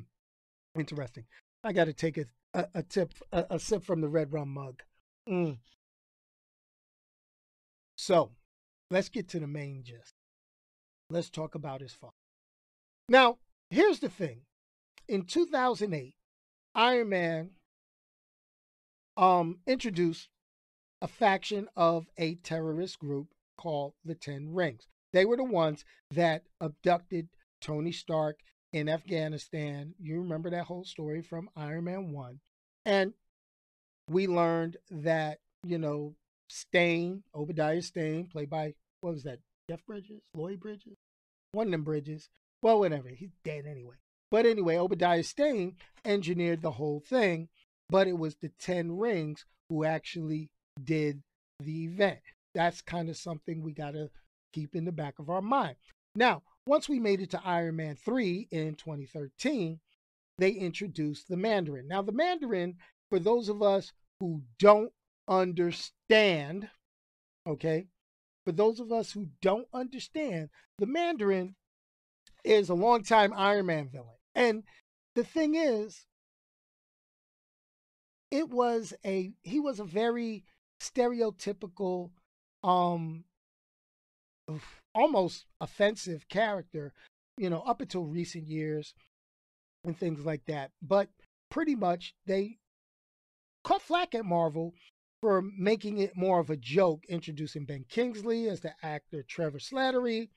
Interesting. 0.77 1.23
I 1.63 1.71
got 1.71 1.85
to 1.85 1.93
take 1.93 2.17
a, 2.17 2.25
a, 2.53 2.67
a 2.75 2.83
tip, 2.83 3.13
a, 3.31 3.45
a, 3.51 3.57
sip 3.57 3.85
from 3.85 4.01
the 4.01 4.09
red 4.09 4.33
rum 4.33 4.49
mug. 4.49 4.83
Mm. 5.29 5.59
So 7.95 8.31
let's 8.91 9.07
get 9.07 9.29
to 9.29 9.39
the 9.39 9.47
main 9.47 9.83
gist. 9.83 10.13
Let's 11.09 11.29
talk 11.29 11.55
about 11.55 11.79
his 11.79 11.93
father. 11.93 12.11
Now, 13.07 13.37
here's 13.69 13.99
the 13.99 14.09
thing. 14.09 14.41
In 15.07 15.25
2008, 15.25 16.15
Iron 16.75 17.09
Man 17.09 17.49
um, 19.17 19.59
introduced 19.67 20.29
a 21.01 21.07
faction 21.07 21.67
of 21.75 22.07
a 22.17 22.35
terrorist 22.35 22.99
group 22.99 23.27
called 23.57 23.93
the 24.05 24.15
Ten 24.15 24.53
Rings. 24.53 24.87
They 25.11 25.25
were 25.25 25.37
the 25.37 25.43
ones 25.43 25.85
that 26.11 26.43
abducted 26.61 27.27
Tony 27.61 27.91
Stark 27.91 28.39
in 28.71 28.89
Afghanistan. 28.89 29.93
You 29.99 30.19
remember 30.19 30.49
that 30.49 30.65
whole 30.65 30.85
story 30.85 31.21
from 31.21 31.49
Iron 31.55 31.83
Man 31.83 32.11
1. 32.11 32.39
And 32.85 33.13
we 34.09 34.27
learned 34.27 34.77
that, 34.89 35.39
you 35.63 35.77
know, 35.77 36.15
Stane, 36.49 37.23
Obadiah 37.35 37.81
Stane, 37.81 38.27
played 38.27 38.49
by, 38.49 38.73
what 39.01 39.13
was 39.13 39.23
that, 39.23 39.39
Jeff 39.69 39.85
Bridges? 39.85 40.21
Lloyd 40.33 40.59
Bridges? 40.59 40.97
One 41.51 41.67
of 41.67 41.71
them 41.71 41.83
Bridges. 41.83 42.29
Well, 42.61 42.79
whatever. 42.79 43.09
He's 43.09 43.35
dead 43.43 43.65
anyway. 43.69 43.95
But 44.33 44.47
anyway, 44.47 44.77
Obadiah 44.77 45.21
Stane 45.21 45.75
engineered 46.03 46.63
the 46.63 46.71
whole 46.71 46.99
thing, 46.99 47.49
but 47.87 48.07
it 48.07 48.17
was 48.17 48.33
the 48.33 48.49
Ten 48.49 48.97
Rings 48.97 49.45
who 49.69 49.83
actually 49.83 50.49
did 50.83 51.21
the 51.59 51.85
event. 51.85 52.17
That's 52.55 52.81
kind 52.81 53.11
of 53.11 53.17
something 53.17 53.61
we 53.61 53.73
got 53.73 53.91
to 53.91 54.09
keep 54.51 54.73
in 54.73 54.85
the 54.85 54.91
back 54.91 55.19
of 55.19 55.29
our 55.29 55.43
mind. 55.43 55.75
Now, 56.15 56.41
once 56.65 56.89
we 56.89 56.99
made 56.99 57.21
it 57.21 57.29
to 57.29 57.41
Iron 57.45 57.75
Man 57.75 57.95
3 57.95 58.47
in 58.49 58.73
2013, 58.73 59.79
they 60.39 60.49
introduced 60.49 61.27
the 61.27 61.37
Mandarin. 61.37 61.87
Now, 61.87 62.01
the 62.01 62.11
Mandarin, 62.11 62.77
for 63.11 63.19
those 63.19 63.49
of 63.49 63.61
us 63.61 63.93
who 64.19 64.41
don't 64.57 64.93
understand, 65.27 66.69
okay, 67.45 67.85
for 68.45 68.51
those 68.51 68.79
of 68.79 68.91
us 68.91 69.11
who 69.11 69.27
don't 69.43 69.67
understand, 69.75 70.49
the 70.79 70.87
Mandarin 70.87 71.53
is 72.43 72.69
a 72.69 72.73
longtime 72.73 73.31
Iron 73.37 73.67
Man 73.67 73.89
villain. 73.89 74.12
And 74.35 74.63
the 75.15 75.23
thing 75.23 75.55
is, 75.55 76.05
it 78.31 78.49
was 78.49 78.93
a 79.05 79.31
he 79.43 79.59
was 79.59 79.79
a 79.79 79.83
very 79.83 80.43
stereotypical 80.81 82.09
um 82.63 83.23
almost 84.95 85.45
offensive 85.61 86.27
character, 86.29 86.93
you 87.37 87.49
know, 87.49 87.61
up 87.61 87.81
until 87.81 88.05
recent 88.05 88.47
years 88.47 88.93
and 89.83 89.97
things 89.97 90.25
like 90.25 90.45
that. 90.45 90.71
But 90.81 91.09
pretty 91.49 91.75
much 91.75 92.13
they 92.25 92.57
cut 93.63 93.81
flack 93.81 94.15
at 94.15 94.25
Marvel 94.25 94.73
for 95.21 95.41
making 95.41 95.99
it 95.99 96.17
more 96.17 96.39
of 96.39 96.49
a 96.49 96.57
joke, 96.57 97.05
introducing 97.07 97.65
Ben 97.65 97.85
Kingsley 97.87 98.49
as 98.49 98.59
the 98.59 98.73
actor 98.81 99.23
Trevor 99.23 99.59
Slattery, 99.59 100.29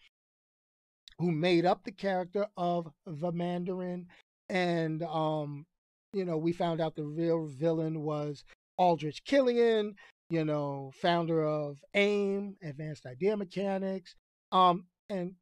who 1.19 1.31
made 1.31 1.65
up 1.65 1.85
the 1.85 1.93
character 1.93 2.47
of 2.57 2.91
the 3.07 3.33
Mandarin. 3.33 4.07
And 4.49 5.03
um, 5.03 5.67
you 6.13 6.25
know, 6.25 6.37
we 6.37 6.53
found 6.53 6.81
out 6.81 6.97
the 6.97 7.05
real 7.05 7.47
villain 7.47 8.03
was 8.03 8.45
Aldrich 8.79 9.25
Killian, 9.25 9.95
you 10.31 10.45
know, 10.45 10.93
founder 11.01 11.45
of 11.45 11.79
AIM, 11.95 12.57
Advanced 12.63 13.07
Idea 13.07 13.37
Mechanics. 13.37 14.15
Um, 14.53 14.87
and 15.09 15.35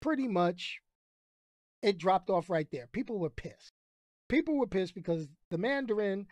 pretty 0.00 0.28
much 0.28 0.80
it 1.82 1.98
dropped 1.98 2.30
off 2.30 2.50
right 2.50 2.68
there. 2.72 2.86
People 2.92 3.18
were 3.18 3.30
pissed. 3.30 3.72
People 4.28 4.58
were 4.58 4.66
pissed 4.66 4.94
because 4.94 5.28
the 5.50 5.58
Mandarin, 5.58 6.26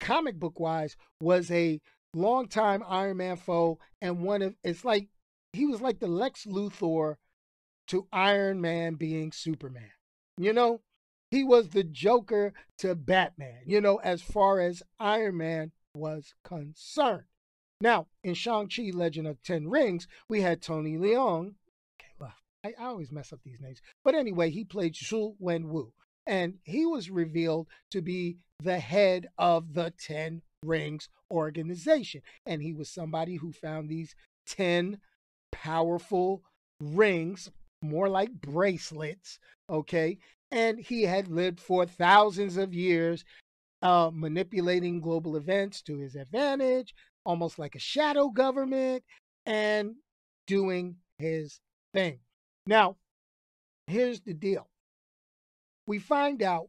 comic 0.00 0.38
book 0.38 0.58
wise, 0.58 0.96
was 1.20 1.50
a 1.50 1.80
longtime 2.14 2.82
Iron 2.88 3.16
Man 3.16 3.36
foe 3.36 3.78
and 4.00 4.22
one 4.22 4.40
of 4.40 4.54
it's 4.62 4.84
like 4.84 5.08
he 5.52 5.66
was 5.66 5.80
like 5.80 5.98
the 5.98 6.06
Lex 6.06 6.46
Luthor 6.46 7.16
to 7.88 8.06
Iron 8.12 8.60
Man 8.60 8.94
being 8.94 9.32
Superman. 9.32 9.90
You 10.38 10.52
know, 10.52 10.80
he 11.30 11.44
was 11.44 11.68
the 11.68 11.84
Joker 11.84 12.52
to 12.78 12.94
Batman, 12.94 13.62
you 13.66 13.80
know, 13.80 13.96
as 13.96 14.22
far 14.22 14.60
as 14.60 14.82
Iron 14.98 15.36
Man 15.36 15.72
was 15.94 16.34
concerned. 16.44 17.24
Now, 17.80 18.06
in 18.22 18.34
Shang-Chi 18.34 18.90
Legend 18.92 19.26
of 19.26 19.42
Ten 19.42 19.68
Rings, 19.68 20.06
we 20.28 20.40
had 20.40 20.62
Tony 20.62 20.96
Leung. 20.96 21.54
Okay, 22.00 22.12
well, 22.18 22.34
I, 22.64 22.72
always 22.80 23.12
mess 23.12 23.32
up 23.32 23.40
these 23.44 23.60
names. 23.60 23.80
But 24.04 24.14
anyway, 24.14 24.50
he 24.50 24.64
played 24.64 24.94
Xu 24.94 25.34
Wenwu. 25.40 25.92
And 26.26 26.54
he 26.62 26.86
was 26.86 27.10
revealed 27.10 27.68
to 27.90 28.00
be 28.00 28.38
the 28.62 28.78
head 28.78 29.28
of 29.36 29.74
the 29.74 29.92
Ten 29.98 30.42
Rings 30.64 31.08
organization. 31.30 32.22
And 32.46 32.62
he 32.62 32.72
was 32.72 32.88
somebody 32.88 33.36
who 33.36 33.52
found 33.52 33.88
these 33.88 34.14
10 34.46 35.00
powerful 35.52 36.42
rings, 36.80 37.50
more 37.84 38.08
like 38.08 38.32
bracelets, 38.32 39.38
okay? 39.68 40.18
And 40.50 40.78
he 40.78 41.02
had 41.02 41.28
lived 41.28 41.60
for 41.60 41.86
thousands 41.86 42.56
of 42.56 42.74
years 42.74 43.24
uh, 43.82 44.10
manipulating 44.12 45.00
global 45.00 45.36
events 45.36 45.82
to 45.82 45.98
his 45.98 46.16
advantage, 46.16 46.94
almost 47.24 47.58
like 47.58 47.74
a 47.74 47.80
shadow 47.80 48.28
government, 48.28 49.04
and 49.46 49.94
doing 50.46 50.96
his 51.18 51.60
thing. 51.92 52.18
Now, 52.66 52.96
here's 53.86 54.20
the 54.20 54.34
deal. 54.34 54.68
We 55.86 55.98
find 55.98 56.42
out 56.42 56.68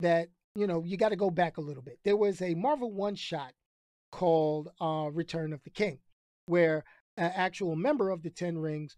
that, 0.00 0.28
you 0.56 0.66
know, 0.66 0.82
you 0.84 0.96
got 0.96 1.10
to 1.10 1.16
go 1.16 1.30
back 1.30 1.58
a 1.58 1.62
little 1.62 1.82
bit. 1.82 1.98
There 2.04 2.16
was 2.16 2.42
a 2.42 2.54
Marvel 2.54 2.92
one 2.92 3.14
shot 3.14 3.52
called 4.10 4.70
uh, 4.80 5.10
Return 5.12 5.52
of 5.52 5.62
the 5.62 5.70
King, 5.70 5.98
where 6.46 6.84
an 7.16 7.32
actual 7.34 7.76
member 7.76 8.10
of 8.10 8.22
the 8.22 8.30
Ten 8.30 8.58
Rings 8.58 8.96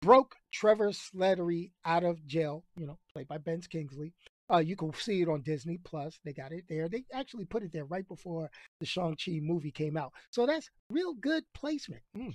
broke 0.00 0.36
Trevor 0.52 0.90
Slattery 0.90 1.72
out 1.84 2.04
of 2.04 2.26
jail, 2.26 2.64
you 2.76 2.86
know, 2.86 2.98
played 3.12 3.28
by 3.28 3.38
Ben 3.38 3.60
Kingsley. 3.60 4.14
Uh, 4.52 4.58
you 4.58 4.74
can 4.74 4.92
see 4.94 5.22
it 5.22 5.28
on 5.28 5.42
Disney 5.42 5.78
Plus. 5.84 6.18
They 6.24 6.32
got 6.32 6.52
it 6.52 6.64
there. 6.68 6.88
They 6.88 7.04
actually 7.12 7.44
put 7.44 7.62
it 7.62 7.72
there 7.72 7.84
right 7.84 8.06
before 8.08 8.50
the 8.80 8.86
Shang-Chi 8.86 9.38
movie 9.40 9.70
came 9.70 9.96
out. 9.96 10.12
So 10.30 10.44
that's 10.44 10.70
real 10.90 11.14
good 11.14 11.44
placement. 11.54 12.02
Mm. 12.16 12.34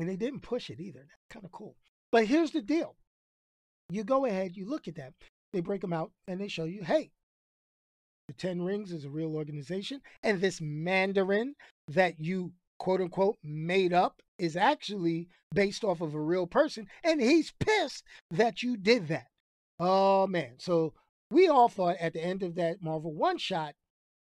And 0.00 0.08
they 0.08 0.16
didn't 0.16 0.40
push 0.40 0.70
it 0.70 0.80
either. 0.80 1.00
That's 1.00 1.28
kind 1.30 1.44
of 1.44 1.52
cool. 1.52 1.76
But 2.10 2.24
here's 2.24 2.50
the 2.50 2.62
deal. 2.62 2.96
You 3.90 4.04
go 4.04 4.24
ahead, 4.26 4.56
you 4.56 4.68
look 4.68 4.88
at 4.88 4.96
that. 4.96 5.12
They 5.52 5.60
break 5.60 5.80
them 5.80 5.92
out 5.92 6.10
and 6.26 6.40
they 6.40 6.48
show 6.48 6.64
you, 6.64 6.82
hey, 6.82 7.10
the 8.26 8.34
Ten 8.34 8.60
Rings 8.62 8.92
is 8.92 9.04
a 9.04 9.10
real 9.10 9.34
organization. 9.34 10.00
And 10.22 10.40
this 10.40 10.60
Mandarin 10.60 11.54
that 11.88 12.18
you 12.18 12.52
quote 12.78 13.00
unquote 13.00 13.36
made 13.42 13.92
up 13.92 14.20
is 14.38 14.56
actually 14.56 15.28
based 15.54 15.84
off 15.84 16.00
of 16.00 16.14
a 16.14 16.20
real 16.20 16.46
person. 16.46 16.86
And 17.04 17.20
he's 17.20 17.52
pissed 17.58 18.04
that 18.30 18.62
you 18.62 18.76
did 18.76 19.08
that. 19.08 19.26
Oh, 19.80 20.26
man. 20.26 20.54
So 20.58 20.94
we 21.30 21.48
all 21.48 21.68
thought 21.68 21.96
at 22.00 22.12
the 22.12 22.24
end 22.24 22.42
of 22.42 22.54
that 22.56 22.82
Marvel 22.82 23.12
one 23.14 23.38
shot, 23.38 23.74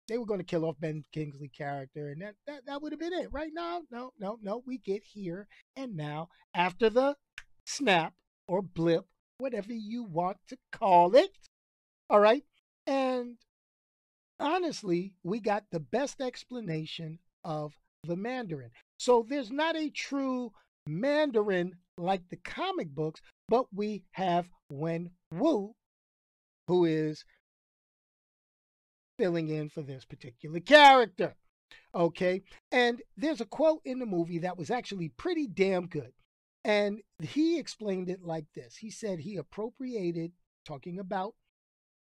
they 0.08 0.18
were 0.18 0.26
going 0.26 0.40
to 0.40 0.46
kill 0.46 0.66
off 0.66 0.80
Ben 0.80 1.04
Kingsley 1.14 1.48
character, 1.48 2.10
and 2.10 2.22
that, 2.22 2.36
that, 2.46 2.66
that 2.66 2.82
would 2.82 2.92
have 2.92 3.00
been 3.00 3.14
it. 3.14 3.32
Right 3.32 3.52
now, 3.54 3.84
no, 3.90 4.12
no, 4.20 4.38
no. 4.42 4.62
We 4.66 4.78
get 4.78 5.02
here 5.14 5.48
and 5.78 5.96
now 5.96 6.28
after 6.54 6.90
the 6.90 7.16
snap 7.66 8.14
or 8.48 8.62
blip, 8.62 9.06
whatever 9.38 9.72
you 9.72 10.04
want 10.04 10.38
to 10.50 10.58
call 10.74 11.16
it. 11.16 11.32
All 12.10 12.20
right. 12.20 12.44
And 12.86 13.38
honestly, 14.40 15.14
we 15.24 15.40
got 15.40 15.64
the 15.72 15.80
best 15.80 16.20
explanation 16.20 17.20
of 17.46 17.74
the 18.04 18.18
Mandarin. 18.18 18.72
So 19.04 19.26
there's 19.28 19.52
not 19.52 19.76
a 19.76 19.90
true 19.90 20.54
Mandarin 20.88 21.74
like 21.98 22.22
the 22.30 22.38
comic 22.38 22.88
books, 22.88 23.20
but 23.50 23.66
we 23.74 24.06
have 24.12 24.48
Wen 24.70 25.10
Wu, 25.30 25.76
who 26.70 26.86
is 26.86 27.26
filling 29.20 29.50
in 29.50 29.68
for 29.68 29.82
this 29.82 30.06
particular 30.06 30.62
character. 30.62 31.36
Okay. 31.94 32.44
And 32.72 33.02
there's 33.18 33.42
a 33.42 33.46
quote 33.46 33.82
in 33.84 34.00
the 34.00 34.06
movie 34.06 34.40
that 34.40 34.58
was 34.58 34.72
actually 34.72 35.10
pretty 35.10 35.48
damn 35.48 35.88
good. 35.88 36.14
And 36.64 37.02
he 37.20 37.60
explained 37.60 38.10
it 38.10 38.24
like 38.24 38.46
this 38.56 38.78
He 38.78 38.90
said 38.90 39.20
he 39.20 39.36
appropriated, 39.36 40.32
talking 40.66 40.98
about 40.98 41.36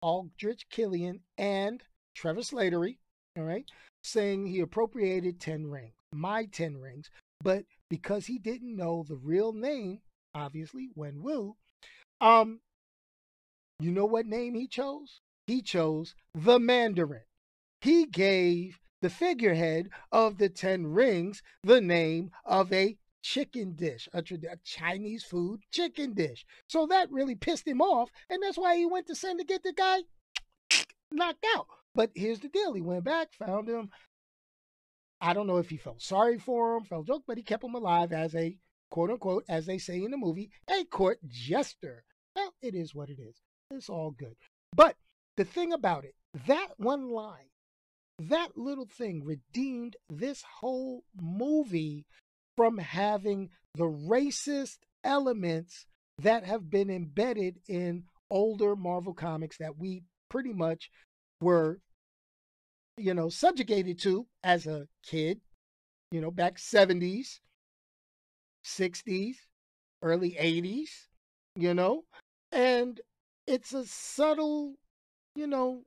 Aldrich 0.02 0.68
Killian 0.70 1.20
and 1.38 1.84
Trevor 2.16 2.40
Slattery, 2.40 2.98
all 3.38 3.44
right, 3.44 3.70
saying 4.02 4.46
he 4.46 4.58
appropriated 4.58 5.40
10 5.40 5.68
rings, 5.68 5.94
my 6.12 6.46
10 6.46 6.78
rings, 6.78 7.10
but 7.42 7.64
because 7.88 8.26
he 8.26 8.38
didn't 8.38 8.76
know 8.76 9.04
the 9.06 9.16
real 9.16 9.52
name, 9.52 10.00
obviously, 10.34 10.90
Wen 10.94 11.22
Wu, 11.22 11.56
um, 12.20 12.60
you 13.78 13.90
know 13.90 14.06
what 14.06 14.26
name 14.26 14.54
he 14.54 14.66
chose? 14.66 15.20
He 15.46 15.62
chose 15.62 16.14
the 16.34 16.58
Mandarin. 16.58 17.22
He 17.80 18.06
gave 18.06 18.78
the 19.00 19.10
figurehead 19.10 19.88
of 20.12 20.38
the 20.38 20.48
10 20.48 20.86
rings 20.88 21.42
the 21.62 21.80
name 21.80 22.30
of 22.44 22.72
a 22.72 22.98
chicken 23.22 23.72
dish, 23.72 24.08
a, 24.12 24.18
a, 24.18 24.56
Chinese 24.64 25.24
food 25.24 25.60
chicken 25.72 26.14
dish. 26.14 26.44
So 26.68 26.86
that 26.86 27.10
really 27.10 27.34
pissed 27.34 27.66
him 27.66 27.80
off, 27.80 28.10
and 28.28 28.42
that's 28.42 28.58
why 28.58 28.76
he 28.76 28.86
went 28.86 29.06
to 29.08 29.14
send 29.14 29.38
to 29.38 29.44
get 29.44 29.62
the 29.62 29.72
guy 29.72 30.00
knocked 31.12 31.44
out. 31.56 31.66
But 31.94 32.10
here's 32.14 32.40
the 32.40 32.48
deal: 32.48 32.74
he 32.74 32.80
went 32.80 33.04
back, 33.04 33.32
found 33.32 33.68
him. 33.68 33.90
I 35.20 35.34
don't 35.34 35.46
know 35.46 35.58
if 35.58 35.70
he 35.70 35.76
felt 35.76 36.02
sorry 36.02 36.38
for 36.38 36.76
him, 36.76 36.84
felt 36.84 37.06
joke, 37.06 37.24
but 37.26 37.36
he 37.36 37.42
kept 37.42 37.64
him 37.64 37.74
alive 37.74 38.12
as 38.12 38.34
a 38.34 38.56
quote 38.90 39.10
unquote, 39.10 39.44
as 39.48 39.66
they 39.66 39.78
say 39.78 40.02
in 40.02 40.10
the 40.10 40.16
movie, 40.16 40.50
a 40.68 40.84
court 40.84 41.18
jester. 41.26 42.04
Well, 42.34 42.54
it 42.62 42.74
is 42.74 42.94
what 42.94 43.08
it 43.10 43.18
is. 43.20 43.36
It's 43.70 43.88
all 43.88 44.10
good. 44.10 44.36
But 44.74 44.96
the 45.36 45.44
thing 45.44 45.72
about 45.72 46.04
it, 46.04 46.14
that 46.46 46.68
one 46.76 47.10
line, 47.10 47.50
that 48.18 48.56
little 48.56 48.86
thing 48.86 49.24
redeemed 49.24 49.96
this 50.08 50.42
whole 50.60 51.04
movie 51.20 52.04
from 52.56 52.78
having 52.78 53.50
the 53.74 53.84
racist 53.84 54.78
elements 55.04 55.86
that 56.18 56.44
have 56.44 56.68
been 56.70 56.90
embedded 56.90 57.58
in 57.68 58.04
older 58.30 58.76
Marvel 58.76 59.14
comics 59.14 59.56
that 59.58 59.78
we 59.78 60.02
pretty 60.28 60.52
much 60.52 60.90
were, 61.40 61.80
you 63.00 63.14
know, 63.14 63.28
subjugated 63.28 63.98
to 64.00 64.26
as 64.42 64.66
a 64.66 64.86
kid, 65.04 65.40
you 66.10 66.20
know, 66.20 66.30
back 66.30 66.56
70s, 66.56 67.40
60s, 68.64 69.36
early 70.02 70.32
80s, 70.32 70.88
you 71.56 71.74
know, 71.74 72.04
and 72.52 73.00
it's 73.46 73.72
a 73.72 73.84
subtle, 73.84 74.74
you 75.34 75.46
know, 75.46 75.82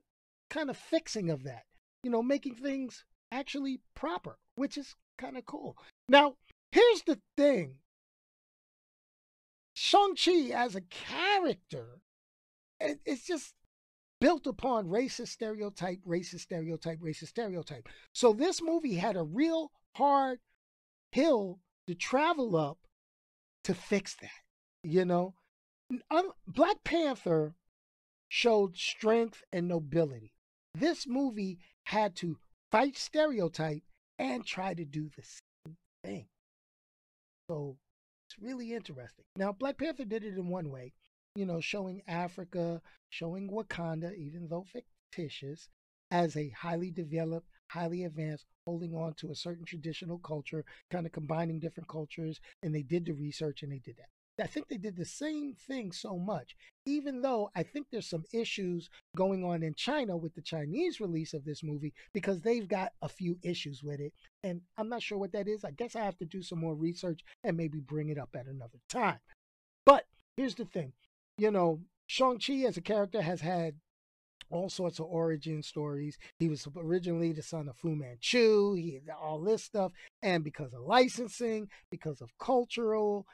kind 0.50 0.70
of 0.70 0.76
fixing 0.76 1.30
of 1.30 1.44
that, 1.44 1.64
you 2.02 2.10
know, 2.10 2.22
making 2.22 2.54
things 2.54 3.04
actually 3.32 3.80
proper, 3.94 4.36
which 4.56 4.76
is 4.76 4.94
kind 5.18 5.36
of 5.36 5.46
cool. 5.46 5.76
Now, 6.08 6.34
Here's 6.74 7.02
the 7.02 7.20
thing 7.36 7.76
Shang-Chi 9.74 10.50
as 10.52 10.74
a 10.74 10.80
character, 10.80 12.00
it, 12.80 12.98
it's 13.06 13.24
just 13.24 13.54
built 14.20 14.46
upon 14.46 14.86
racist 14.86 15.28
stereotype, 15.28 16.00
racist 16.06 16.40
stereotype, 16.40 16.98
racist 17.00 17.28
stereotype. 17.28 17.88
So 18.12 18.32
this 18.32 18.62
movie 18.62 18.94
had 18.94 19.16
a 19.16 19.22
real 19.22 19.70
hard 19.96 20.40
hill 21.12 21.60
to 21.86 21.94
travel 21.94 22.56
up 22.56 22.78
to 23.64 23.74
fix 23.74 24.14
that, 24.16 24.30
you 24.82 25.04
know? 25.04 25.34
Black 26.46 26.82
Panther 26.84 27.54
showed 28.28 28.76
strength 28.76 29.42
and 29.52 29.68
nobility. 29.68 30.32
This 30.74 31.06
movie 31.06 31.58
had 31.84 32.16
to 32.16 32.38
fight 32.72 32.96
stereotype 32.96 33.82
and 34.18 34.44
try 34.46 34.74
to 34.74 34.84
do 34.84 35.10
the 35.16 35.22
same 35.22 35.76
thing. 36.02 36.26
So 37.48 37.76
it's 38.26 38.38
really 38.40 38.72
interesting. 38.72 39.24
Now, 39.36 39.52
Black 39.52 39.76
Panther 39.78 40.04
did 40.04 40.24
it 40.24 40.34
in 40.38 40.48
one 40.48 40.70
way, 40.70 40.94
you 41.34 41.46
know, 41.46 41.60
showing 41.60 42.02
Africa, 42.06 42.80
showing 43.10 43.50
Wakanda, 43.50 44.14
even 44.16 44.48
though 44.48 44.64
fictitious, 44.64 45.68
as 46.10 46.36
a 46.36 46.50
highly 46.50 46.90
developed, 46.90 47.48
highly 47.68 48.04
advanced, 48.04 48.46
holding 48.66 48.94
on 48.94 49.14
to 49.14 49.30
a 49.30 49.34
certain 49.34 49.64
traditional 49.64 50.18
culture, 50.18 50.64
kind 50.90 51.06
of 51.06 51.12
combining 51.12 51.58
different 51.58 51.88
cultures. 51.88 52.40
And 52.62 52.74
they 52.74 52.82
did 52.82 53.06
the 53.06 53.12
research 53.12 53.62
and 53.62 53.72
they 53.72 53.78
did 53.78 53.96
that. 53.96 54.08
I 54.42 54.48
think 54.48 54.66
they 54.68 54.78
did 54.78 54.96
the 54.96 55.04
same 55.04 55.54
thing 55.54 55.92
so 55.92 56.18
much, 56.18 56.56
even 56.86 57.22
though 57.22 57.50
I 57.54 57.62
think 57.62 57.86
there's 57.90 58.08
some 58.08 58.24
issues 58.32 58.90
going 59.16 59.44
on 59.44 59.62
in 59.62 59.74
China 59.74 60.16
with 60.16 60.34
the 60.34 60.42
Chinese 60.42 61.00
release 61.00 61.34
of 61.34 61.44
this 61.44 61.62
movie 61.62 61.94
because 62.12 62.40
they've 62.40 62.66
got 62.66 62.92
a 63.00 63.08
few 63.08 63.38
issues 63.44 63.84
with 63.84 64.00
it. 64.00 64.12
And 64.42 64.60
I'm 64.76 64.88
not 64.88 65.02
sure 65.02 65.18
what 65.18 65.32
that 65.32 65.46
is. 65.46 65.64
I 65.64 65.70
guess 65.70 65.94
I 65.94 66.00
have 66.00 66.18
to 66.18 66.24
do 66.24 66.42
some 66.42 66.58
more 66.58 66.74
research 66.74 67.20
and 67.44 67.56
maybe 67.56 67.78
bring 67.78 68.08
it 68.08 68.18
up 68.18 68.30
at 68.34 68.46
another 68.46 68.78
time. 68.88 69.20
But 69.86 70.06
here's 70.36 70.56
the 70.56 70.64
thing 70.64 70.92
you 71.38 71.50
know, 71.50 71.80
Shang-Chi 72.06 72.64
as 72.66 72.76
a 72.76 72.82
character 72.82 73.22
has 73.22 73.40
had 73.40 73.74
all 74.50 74.68
sorts 74.68 74.98
of 74.98 75.06
origin 75.06 75.62
stories. 75.62 76.18
He 76.38 76.48
was 76.48 76.66
originally 76.76 77.32
the 77.32 77.42
son 77.42 77.68
of 77.68 77.76
Fu 77.76 77.96
Manchu, 77.96 78.74
he 78.74 79.00
all 79.20 79.40
this 79.40 79.64
stuff. 79.64 79.92
And 80.22 80.44
because 80.44 80.74
of 80.74 80.82
licensing, 80.82 81.68
because 81.90 82.20
of 82.20 82.30
cultural 82.38 83.26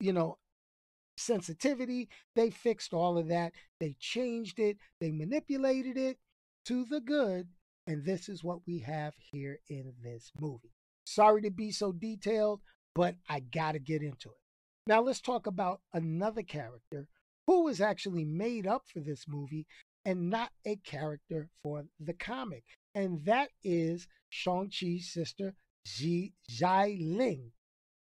you 0.00 0.12
know, 0.12 0.38
sensitivity. 1.16 2.08
They 2.34 2.50
fixed 2.50 2.92
all 2.92 3.18
of 3.18 3.28
that. 3.28 3.52
They 3.78 3.94
changed 4.00 4.58
it. 4.58 4.78
They 5.00 5.12
manipulated 5.12 5.96
it 5.96 6.18
to 6.64 6.84
the 6.84 7.00
good. 7.00 7.48
And 7.86 8.04
this 8.04 8.28
is 8.28 8.42
what 8.42 8.60
we 8.66 8.80
have 8.80 9.14
here 9.32 9.58
in 9.68 9.92
this 10.02 10.32
movie. 10.40 10.72
Sorry 11.04 11.42
to 11.42 11.50
be 11.50 11.70
so 11.70 11.92
detailed, 11.92 12.60
but 12.94 13.16
I 13.28 13.40
got 13.40 13.72
to 13.72 13.78
get 13.78 14.02
into 14.02 14.30
it. 14.30 14.36
Now, 14.86 15.02
let's 15.02 15.20
talk 15.20 15.46
about 15.46 15.80
another 15.92 16.42
character 16.42 17.06
who 17.50 17.64
was 17.64 17.80
actually 17.80 18.24
made 18.24 18.64
up 18.64 18.84
for 18.86 19.00
this 19.00 19.24
movie 19.26 19.66
and 20.04 20.30
not 20.30 20.52
a 20.64 20.76
character 20.76 21.48
for 21.64 21.82
the 21.98 22.12
comic. 22.12 22.62
And 22.94 23.24
that 23.24 23.48
is 23.64 24.06
Shang-Chi's 24.28 25.12
sister, 25.12 25.56
Ji 25.84 26.32
Zai 26.48 26.96
Ling. 27.00 27.50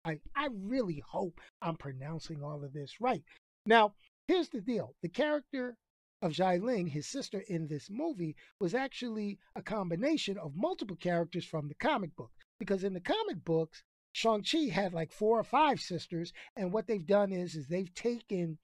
I, 0.03 0.19
I 0.35 0.49
really 0.51 1.01
hope 1.09 1.39
I'm 1.61 1.77
pronouncing 1.77 2.43
all 2.43 2.65
of 2.65 2.73
this 2.73 2.95
right. 2.99 3.23
Now, 3.65 3.93
here's 4.27 4.49
the 4.49 4.59
deal 4.59 4.93
the 5.01 5.07
character 5.07 5.77
of 6.21 6.35
Zai 6.35 6.57
Ling, 6.57 6.87
his 6.87 7.07
sister 7.07 7.41
in 7.47 7.69
this 7.69 7.89
movie, 7.89 8.35
was 8.59 8.75
actually 8.75 9.39
a 9.55 9.61
combination 9.61 10.37
of 10.37 10.51
multiple 10.53 10.97
characters 10.97 11.45
from 11.45 11.69
the 11.69 11.75
comic 11.75 12.13
book. 12.17 12.31
Because 12.59 12.83
in 12.83 12.93
the 12.93 12.99
comic 12.99 13.45
books, 13.45 13.83
Shang-Chi 14.11 14.67
had 14.73 14.91
like 14.91 15.13
four 15.13 15.39
or 15.39 15.45
five 15.45 15.79
sisters, 15.79 16.33
and 16.57 16.73
what 16.73 16.87
they've 16.87 17.07
done 17.07 17.31
is, 17.31 17.55
is 17.55 17.67
they've 17.67 17.93
taken 17.93 18.57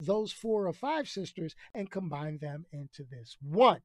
those 0.00 0.32
four 0.32 0.66
or 0.66 0.72
five 0.72 1.08
sisters 1.08 1.54
and 1.74 1.90
combine 1.90 2.38
them 2.38 2.66
into 2.72 3.04
this 3.04 3.36
one. 3.40 3.80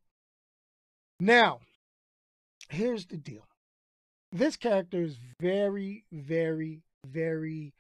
Now, 1.19 1.60
here's 2.69 3.06
the 3.06 3.17
deal. 3.17 3.47
This 4.32 4.58
character 4.58 5.01
is 5.01 5.17
very, 5.39 6.06
very 6.12 6.82
very 7.06 7.73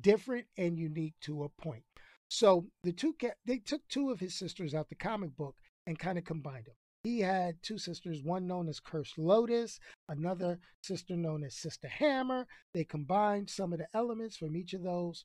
different 0.00 0.46
and 0.56 0.78
unique 0.78 1.14
to 1.22 1.44
a 1.44 1.48
point. 1.48 1.84
So 2.28 2.66
the 2.82 2.92
two 2.92 3.14
they 3.44 3.58
took 3.58 3.86
two 3.88 4.10
of 4.10 4.20
his 4.20 4.34
sisters 4.34 4.74
out 4.74 4.88
the 4.88 4.94
comic 4.94 5.36
book 5.36 5.56
and 5.86 5.98
kind 5.98 6.18
of 6.18 6.24
combined 6.24 6.66
them. 6.66 6.74
He 7.04 7.20
had 7.20 7.56
two 7.62 7.78
sisters, 7.78 8.22
one 8.22 8.46
known 8.46 8.68
as 8.68 8.78
Cursed 8.78 9.18
Lotus, 9.18 9.80
another 10.08 10.60
sister 10.82 11.16
known 11.16 11.42
as 11.42 11.56
Sister 11.56 11.88
Hammer. 11.88 12.46
They 12.72 12.84
combined 12.84 13.50
some 13.50 13.72
of 13.72 13.80
the 13.80 13.88
elements 13.92 14.36
from 14.36 14.56
each 14.56 14.72
of 14.72 14.84
those, 14.84 15.24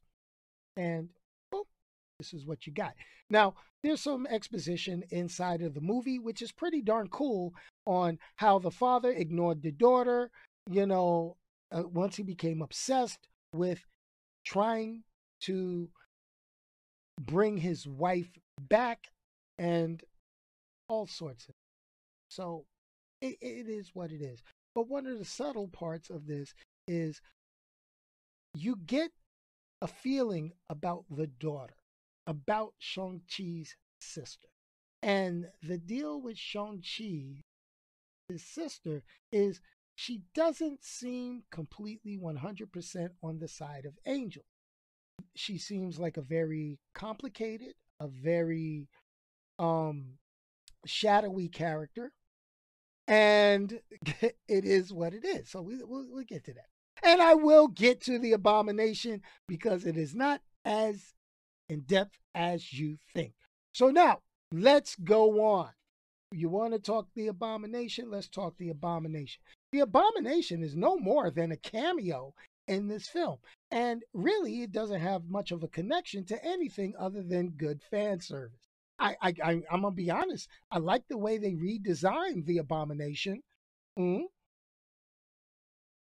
and 0.75 1.09
this 2.19 2.33
is 2.33 2.45
what 2.45 2.65
you 2.65 2.73
got. 2.73 2.93
Now, 3.29 3.55
there's 3.83 4.01
some 4.01 4.27
exposition 4.27 5.03
inside 5.11 5.61
of 5.61 5.73
the 5.73 5.81
movie, 5.81 6.19
which 6.19 6.41
is 6.41 6.51
pretty 6.51 6.81
darn 6.81 7.07
cool 7.09 7.53
on 7.85 8.17
how 8.37 8.59
the 8.59 8.71
father 8.71 9.11
ignored 9.11 9.61
the 9.61 9.71
daughter, 9.71 10.31
you 10.69 10.85
know, 10.85 11.37
uh, 11.71 11.83
once 11.83 12.15
he 12.15 12.23
became 12.23 12.61
obsessed 12.61 13.27
with 13.53 13.85
trying 14.45 15.03
to 15.41 15.89
bring 17.19 17.57
his 17.57 17.87
wife 17.87 18.29
back 18.59 19.07
and 19.57 20.03
all 20.87 21.07
sorts 21.07 21.47
of 21.49 21.55
so 22.29 22.65
it, 23.21 23.37
it 23.41 23.67
is 23.69 23.91
what 23.93 24.11
it 24.11 24.21
is. 24.21 24.41
But 24.75 24.87
one 24.87 25.07
of 25.07 25.17
the 25.17 25.25
subtle 25.25 25.67
parts 25.67 26.09
of 26.09 26.27
this 26.27 26.53
is 26.87 27.21
you 28.53 28.75
get 28.85 29.11
a 29.81 29.87
feeling 29.87 30.53
about 30.69 31.05
the 31.09 31.27
daughter, 31.27 31.73
about 32.27 32.73
Shang-Chi's 32.77 33.75
sister. 33.99 34.47
And 35.01 35.47
the 35.63 35.77
deal 35.77 36.21
with 36.21 36.37
Shang-Chi, 36.37 37.41
his 38.29 38.43
sister, 38.43 39.03
is 39.31 39.61
she 39.95 40.21
doesn't 40.35 40.83
seem 40.83 41.43
completely 41.51 42.19
100% 42.21 43.09
on 43.23 43.39
the 43.39 43.47
side 43.47 43.85
of 43.85 43.97
Angel. 44.05 44.43
She 45.35 45.57
seems 45.57 45.97
like 45.97 46.17
a 46.17 46.21
very 46.21 46.77
complicated, 46.93 47.73
a 47.99 48.07
very 48.07 48.87
um 49.57 50.19
shadowy 50.85 51.49
character 51.49 52.11
and 53.07 53.79
it 54.21 54.35
is 54.47 54.93
what 54.93 55.13
it 55.13 55.25
is. 55.25 55.49
So 55.49 55.61
we, 55.61 55.77
we'll, 55.83 56.05
we'll 56.09 56.23
get 56.23 56.43
to 56.45 56.53
that. 56.53 56.67
And 57.03 57.21
I 57.21 57.35
will 57.35 57.67
get 57.67 58.01
to 58.01 58.19
the 58.19 58.33
abomination 58.33 59.21
because 59.47 59.85
it 59.85 59.97
is 59.97 60.15
not 60.15 60.41
as 60.65 61.13
in 61.69 61.81
depth 61.81 62.17
as 62.35 62.73
you 62.73 62.97
think. 63.13 63.33
So 63.73 63.89
now 63.89 64.19
let's 64.51 64.95
go 64.95 65.45
on. 65.45 65.69
You 66.31 66.49
want 66.49 66.73
to 66.73 66.79
talk 66.79 67.07
the 67.15 67.27
abomination? 67.27 68.11
Let's 68.11 68.27
talk 68.27 68.57
the 68.57 68.69
abomination. 68.69 69.41
The 69.71 69.79
abomination 69.79 70.61
is 70.61 70.75
no 70.75 70.97
more 70.97 71.31
than 71.31 71.51
a 71.51 71.57
cameo 71.57 72.33
in 72.67 72.87
this 72.87 73.07
film. 73.07 73.37
And 73.71 74.03
really, 74.13 74.61
it 74.61 74.71
doesn't 74.71 74.99
have 74.99 75.29
much 75.29 75.51
of 75.51 75.63
a 75.63 75.67
connection 75.67 76.25
to 76.25 76.45
anything 76.45 76.93
other 76.99 77.23
than 77.23 77.51
good 77.51 77.81
fan 77.89 78.19
service. 78.19 78.59
I, 78.99 79.15
I, 79.21 79.33
I 79.43 79.51
am 79.71 79.81
gonna 79.81 79.91
be 79.91 80.09
honest. 80.09 80.49
I 80.71 80.79
like 80.79 81.07
the 81.07 81.17
way 81.17 81.37
they 81.37 81.53
redesigned 81.53 82.45
the 82.45 82.57
Abomination. 82.57 83.41
Mm. 83.97 84.23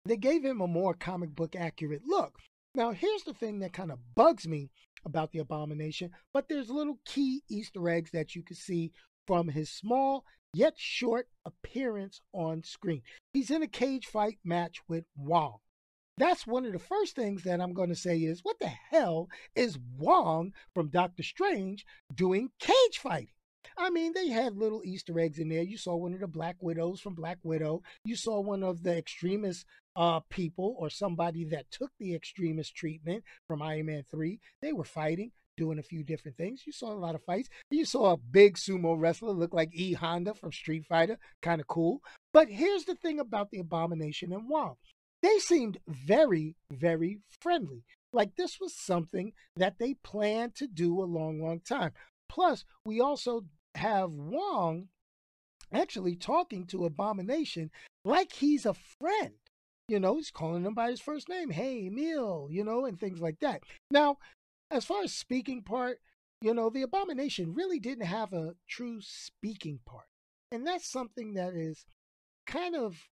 They 0.06 0.17
gave 0.17 0.43
him 0.43 0.62
a 0.62 0.67
more 0.67 0.93
comic 0.93 1.36
book 1.36 1.56
accurate 1.56 2.04
look. 2.06 2.38
Now, 2.76 2.91
here's 2.91 3.23
the 3.23 3.34
thing 3.34 3.60
that 3.60 3.73
kind 3.73 3.91
of 3.91 3.99
bugs 4.15 4.47
me 4.47 4.69
about 5.05 5.31
the 5.31 5.39
Abomination, 5.39 6.11
but 6.33 6.47
there's 6.47 6.69
little 6.69 6.99
key 7.05 7.43
Easter 7.49 7.89
eggs 7.89 8.11
that 8.11 8.35
you 8.35 8.43
can 8.43 8.55
see 8.55 8.91
from 9.27 9.47
his 9.47 9.69
small 9.69 10.25
yet 10.53 10.73
short 10.77 11.27
appearance 11.45 12.21
on 12.33 12.63
screen. 12.63 13.01
He's 13.33 13.51
in 13.51 13.63
a 13.63 13.67
cage 13.67 14.05
fight 14.05 14.39
match 14.43 14.81
with 14.87 15.05
Wong. 15.15 15.57
That's 16.17 16.45
one 16.45 16.65
of 16.65 16.73
the 16.73 16.79
first 16.79 17.15
things 17.15 17.43
that 17.43 17.59
I'm 17.59 17.73
going 17.73 17.89
to 17.89 17.95
say 17.95 18.19
is 18.19 18.41
what 18.43 18.59
the 18.59 18.67
hell 18.67 19.29
is 19.55 19.79
Wong 19.97 20.53
from 20.75 20.89
Doctor 20.89 21.23
Strange 21.23 21.85
doing 22.13 22.51
cage 22.59 22.99
fighting? 22.99 23.33
I 23.77 23.89
mean, 23.89 24.13
they 24.13 24.29
had 24.29 24.57
little 24.57 24.81
Easter 24.83 25.19
eggs 25.19 25.39
in 25.39 25.49
there. 25.49 25.63
You 25.63 25.77
saw 25.77 25.95
one 25.95 26.13
of 26.13 26.19
the 26.19 26.27
Black 26.27 26.57
Widows 26.59 26.99
from 27.01 27.15
Black 27.15 27.39
Widow. 27.43 27.81
You 28.05 28.15
saw 28.15 28.39
one 28.39 28.63
of 28.63 28.83
the 28.83 28.97
extremist 28.97 29.65
uh, 29.95 30.21
people 30.29 30.75
or 30.77 30.89
somebody 30.89 31.45
that 31.45 31.71
took 31.71 31.91
the 31.99 32.15
extremist 32.15 32.75
treatment 32.75 33.23
from 33.47 33.62
Iron 33.62 33.88
Man 33.88 34.03
3. 34.09 34.39
They 34.62 34.73
were 34.73 34.83
fighting, 34.83 35.31
doing 35.57 35.79
a 35.79 35.83
few 35.83 36.03
different 36.03 36.38
things. 36.38 36.63
You 36.65 36.71
saw 36.71 36.93
a 36.93 36.95
lot 36.95 37.15
of 37.15 37.23
fights. 37.23 37.49
You 37.69 37.86
saw 37.86 38.13
a 38.13 38.17
big 38.17 38.57
sumo 38.57 38.99
wrestler 38.99 39.31
look 39.31 39.53
like 39.53 39.69
E 39.73 39.93
Honda 39.93 40.33
from 40.33 40.51
Street 40.51 40.86
Fighter. 40.86 41.17
Kind 41.41 41.62
of 41.62 41.67
cool. 41.67 42.01
But 42.31 42.49
here's 42.49 42.86
the 42.86 42.95
thing 42.95 43.19
about 43.19 43.51
the 43.51 43.59
Abomination 43.59 44.33
and 44.33 44.49
Wong 44.49 44.75
they 45.23 45.39
seemed 45.39 45.79
very, 45.88 46.57
very 46.69 47.19
friendly. 47.41 47.86
Like 48.12 48.36
this 48.36 48.59
was 48.59 48.75
something 48.75 49.31
that 49.55 49.79
they 49.79 49.95
planned 50.03 50.53
to 50.55 50.67
do 50.67 51.01
a 51.01 51.05
long, 51.05 51.41
long 51.41 51.62
time. 51.62 51.93
Plus, 52.29 52.65
we 52.86 52.99
also 52.99 53.45
have 53.75 54.12
Wong 54.12 54.89
actually 55.73 56.15
talking 56.15 56.65
to 56.67 56.86
Abomination 56.86 57.71
like 58.05 58.33
he's 58.33 58.65
a 58.65 58.73
friend. 58.73 59.33
You 59.88 59.99
know, 59.99 60.15
he's 60.15 60.31
calling 60.31 60.63
him 60.65 60.73
by 60.73 60.89
his 60.89 61.01
first 61.01 61.27
name, 61.27 61.49
hey, 61.49 61.88
Emil, 61.88 62.47
you 62.49 62.63
know, 62.63 62.86
and 62.86 62.99
things 62.99 63.19
like 63.19 63.39
that. 63.39 63.63
Now, 63.91 64.17
as 64.71 64.86
far 64.86 65.03
as 65.03 65.13
speaking 65.13 65.62
part, 65.62 65.99
you 66.41 66.53
know, 66.53 66.69
the 66.69 66.83
Abomination 66.83 67.53
really 67.53 67.79
didn't 67.79 68.05
have 68.05 68.33
a 68.33 68.55
true 68.67 68.99
speaking 69.01 69.79
part. 69.86 70.05
And 70.51 70.65
that's 70.65 70.89
something 70.89 71.33
that 71.33 71.53
is 71.53 71.86
kind 72.45 72.75
of 72.75 73.09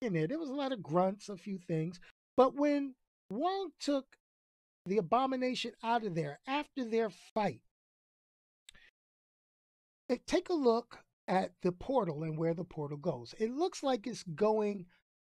in 0.00 0.14
there. 0.14 0.26
There 0.26 0.38
was 0.38 0.48
a 0.48 0.54
lot 0.54 0.72
of 0.72 0.82
grunts, 0.82 1.28
a 1.28 1.36
few 1.36 1.58
things. 1.58 2.00
But 2.36 2.54
when 2.54 2.94
Wong 3.28 3.70
took 3.78 4.06
the 4.86 4.96
abomination 4.96 5.72
out 5.84 6.04
of 6.04 6.14
there 6.14 6.40
after 6.46 6.84
their 6.84 7.10
fight, 7.10 7.60
Eh, 10.10 10.16
take 10.26 10.48
a 10.48 10.54
look 10.54 10.98
at 11.28 11.52
the 11.62 11.70
portal 11.70 12.24
and 12.24 12.36
where 12.36 12.52
the 12.52 12.64
portal 12.64 12.98
goes. 12.98 13.34
It 13.38 13.52
looks 13.52 13.82
like 13.82 14.06
it's 14.06 14.24
going 14.24 14.86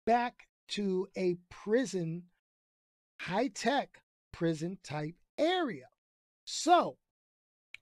back 0.06 0.48
to 0.68 1.06
a 1.16 1.36
prison, 1.50 2.24
high 3.20 3.48
tech 3.48 4.02
prison 4.32 4.78
type 4.82 5.16
area. 5.36 5.88
So, 6.46 6.96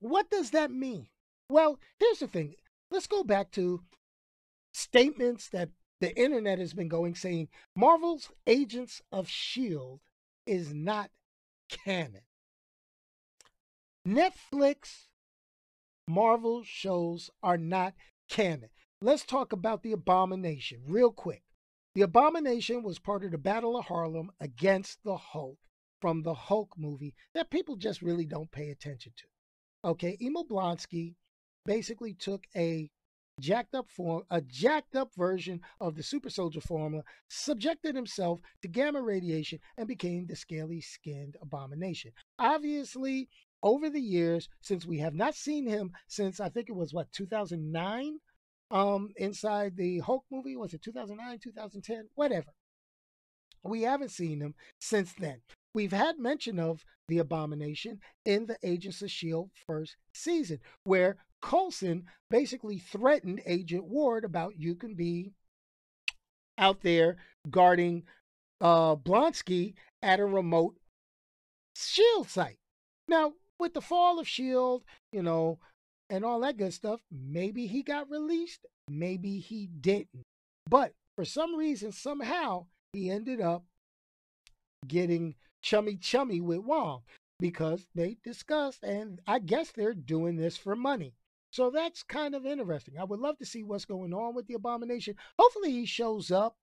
what 0.01 0.29
does 0.29 0.51
that 0.51 0.73
mean? 0.73 1.09
Well, 1.49 1.79
here's 1.99 2.19
the 2.19 2.27
thing. 2.27 2.57
Let's 2.91 3.07
go 3.07 3.23
back 3.23 3.53
to 3.53 3.83
statements 4.73 5.49
that 5.51 5.71
the 6.01 6.17
internet 6.19 6.59
has 6.59 6.75
been 6.75 6.89
going 6.89 7.15
saying 7.15 7.49
Marvel's 7.77 8.31
Agents 8.47 9.03
of 9.13 9.27
S.H.I.E.L.D. 9.27 10.01
is 10.47 10.75
not 10.75 11.11
canon. 11.69 12.23
Netflix 14.07 15.08
Marvel 16.09 16.63
shows 16.65 17.31
are 17.43 17.59
not 17.59 17.95
canon. 18.29 18.71
Let's 19.01 19.25
talk 19.25 19.53
about 19.53 19.83
the 19.83 19.93
Abomination 19.93 20.81
real 20.87 21.13
quick. 21.13 21.43
The 21.95 22.03
Abomination 22.03 22.83
was 22.83 22.99
part 22.99 23.25
of 23.25 23.31
the 23.31 23.39
Battle 23.39 23.77
of 23.77 23.85
Harlem 23.87 24.31
against 24.41 25.05
the 25.05 25.17
Hulk 25.17 25.59
from 26.01 26.23
the 26.23 26.35
Hulk 26.35 26.75
movie 26.79 27.15
that 27.35 27.51
people 27.51 27.77
just 27.77 28.03
really 28.03 28.25
don't 28.25 28.51
pay 28.51 28.71
attention 28.71 29.13
to. 29.17 29.91
Okay, 29.91 30.17
Emil 30.21 30.47
Blonsky 30.47 31.15
basically 31.67 32.15
took 32.15 32.45
a 32.57 32.91
jacked 33.41 33.75
up 33.75 33.89
form, 33.89 34.23
a 34.31 34.41
jacked 34.41 34.97
up 34.97 35.15
version 35.17 35.61
of 35.81 35.95
the 35.95 36.03
super 36.03 36.31
soldier 36.31 36.61
formula, 36.61 37.05
subjected 37.29 37.95
himself 37.95 38.41
to 38.63 38.69
gamma 38.69 39.01
radiation 39.01 39.61
and 39.77 39.87
became 39.87 40.27
the 40.27 40.35
scaly 40.35 40.81
skinned 40.81 41.37
abomination. 41.41 42.13
Obviously, 42.39 43.29
over 43.63 43.91
the 43.91 44.01
years, 44.01 44.49
since 44.61 44.87
we 44.87 44.99
have 44.99 45.15
not 45.15 45.35
seen 45.35 45.67
him 45.67 45.93
since 46.07 46.41
I 46.41 46.49
think 46.49 46.69
it 46.69 46.77
was 46.77 46.93
what 46.93 47.13
2009, 47.13 48.19
um, 48.71 49.11
inside 49.17 49.77
the 49.77 50.01
Hulk 50.01 50.25
movie, 50.31 50.57
was 50.57 50.75
it 50.75 50.83
2009, 50.83 51.39
2010, 51.39 52.09
whatever. 52.15 52.53
We 53.63 53.83
haven't 53.83 54.11
seen 54.11 54.41
him 54.41 54.55
since 54.81 55.13
then. 55.15 55.41
We've 55.75 55.93
had 55.93 56.19
mention 56.19 56.59
of 56.59 56.85
the 57.09 57.19
abomination 57.19 58.01
in 58.25 58.47
the 58.47 58.59
Agents 58.63 59.03
of 59.03 59.07
S.H.I.E.L.D. 59.07 59.51
first 59.67 59.97
season, 60.13 60.61
where 60.85 61.17
Coulson 61.41 62.05
basically 62.31 62.79
threatened 62.79 63.41
Agent 63.47 63.85
Ward 63.85 64.25
about 64.25 64.59
you 64.59 64.75
can 64.75 64.95
be 64.95 65.33
out 66.57 66.83
there 66.83 67.17
guarding 67.51 68.05
uh, 68.61 68.97
Blonsky 68.97 69.75
at 70.03 70.21
a 70.21 70.25
remote 70.25 70.77
shield 71.77 72.29
site. 72.29 72.59
Now, 73.07 73.35
with 73.59 73.75
the 73.75 73.81
fall 73.81 74.19
of 74.19 74.29
shield, 74.29 74.85
you 75.13 75.23
know, 75.23 75.59
and 76.11 76.25
all 76.25 76.41
that 76.41 76.57
good 76.57 76.73
stuff, 76.73 77.01
maybe 77.11 77.67
he 77.67 77.83
got 77.83 78.11
released, 78.11 78.67
maybe 78.89 79.39
he 79.39 79.67
didn't. 79.67 80.25
But 80.69 80.93
for 81.17 81.25
some 81.25 81.57
reason, 81.57 81.93
somehow, 81.93 82.67
he 82.93 83.11
ended 83.11 83.41
up 83.41 83.65
getting 84.87 85.35
chummy 85.63 85.97
chummy 85.97 86.41
with 86.41 86.61
Wong 86.61 87.03
because 87.41 87.87
they 87.95 88.17
discussed, 88.25 88.83
and 88.83 89.21
I 89.27 89.39
guess 89.39 89.71
they're 89.71 89.95
doing 89.95 90.37
this 90.37 90.57
for 90.57 90.75
money. 90.75 91.15
So 91.53 91.71
that's 91.71 92.03
kind 92.03 92.35
of 92.35 92.47
interesting. 92.47 92.99
I 92.99 93.05
would 93.05 93.21
love 93.21 93.39
to 93.39 93.47
see 93.47 93.63
what's 93.63 93.85
going 93.85 94.13
on 94.13 94.35
with 94.35 94.47
the 94.47 94.55
Abomination. 94.55 95.15
Hopefully, 95.39 95.73
he 95.73 95.87
shows 95.87 96.31
up 96.31 96.57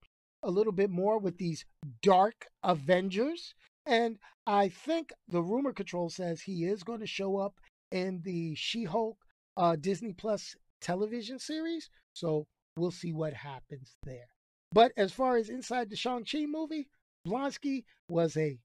a 0.43 0.51
little 0.51 0.73
bit 0.73 0.91
more 0.91 1.17
with 1.17 1.37
these 1.37 1.65
dark 2.01 2.47
Avengers. 2.63 3.55
And 3.85 4.17
I 4.47 4.69
think 4.69 5.13
the 5.27 5.41
rumor 5.41 5.73
control 5.73 6.09
says 6.09 6.41
he 6.41 6.65
is 6.65 6.83
going 6.83 6.99
to 7.01 7.07
show 7.07 7.37
up 7.37 7.59
in 7.91 8.21
the 8.23 8.55
She 8.55 8.83
Hulk 8.83 9.17
uh, 9.57 9.75
Disney 9.75 10.13
Plus 10.13 10.55
television 10.81 11.39
series. 11.39 11.89
So 12.13 12.47
we'll 12.77 12.91
see 12.91 13.13
what 13.13 13.33
happens 13.33 13.95
there. 14.03 14.27
But 14.71 14.91
as 14.97 15.11
far 15.11 15.37
as 15.37 15.49
inside 15.49 15.89
the 15.89 15.95
Shang-Chi 15.95 16.45
movie, 16.47 16.89
Blonsky 17.25 17.85
was 18.09 18.35
a 18.37 18.57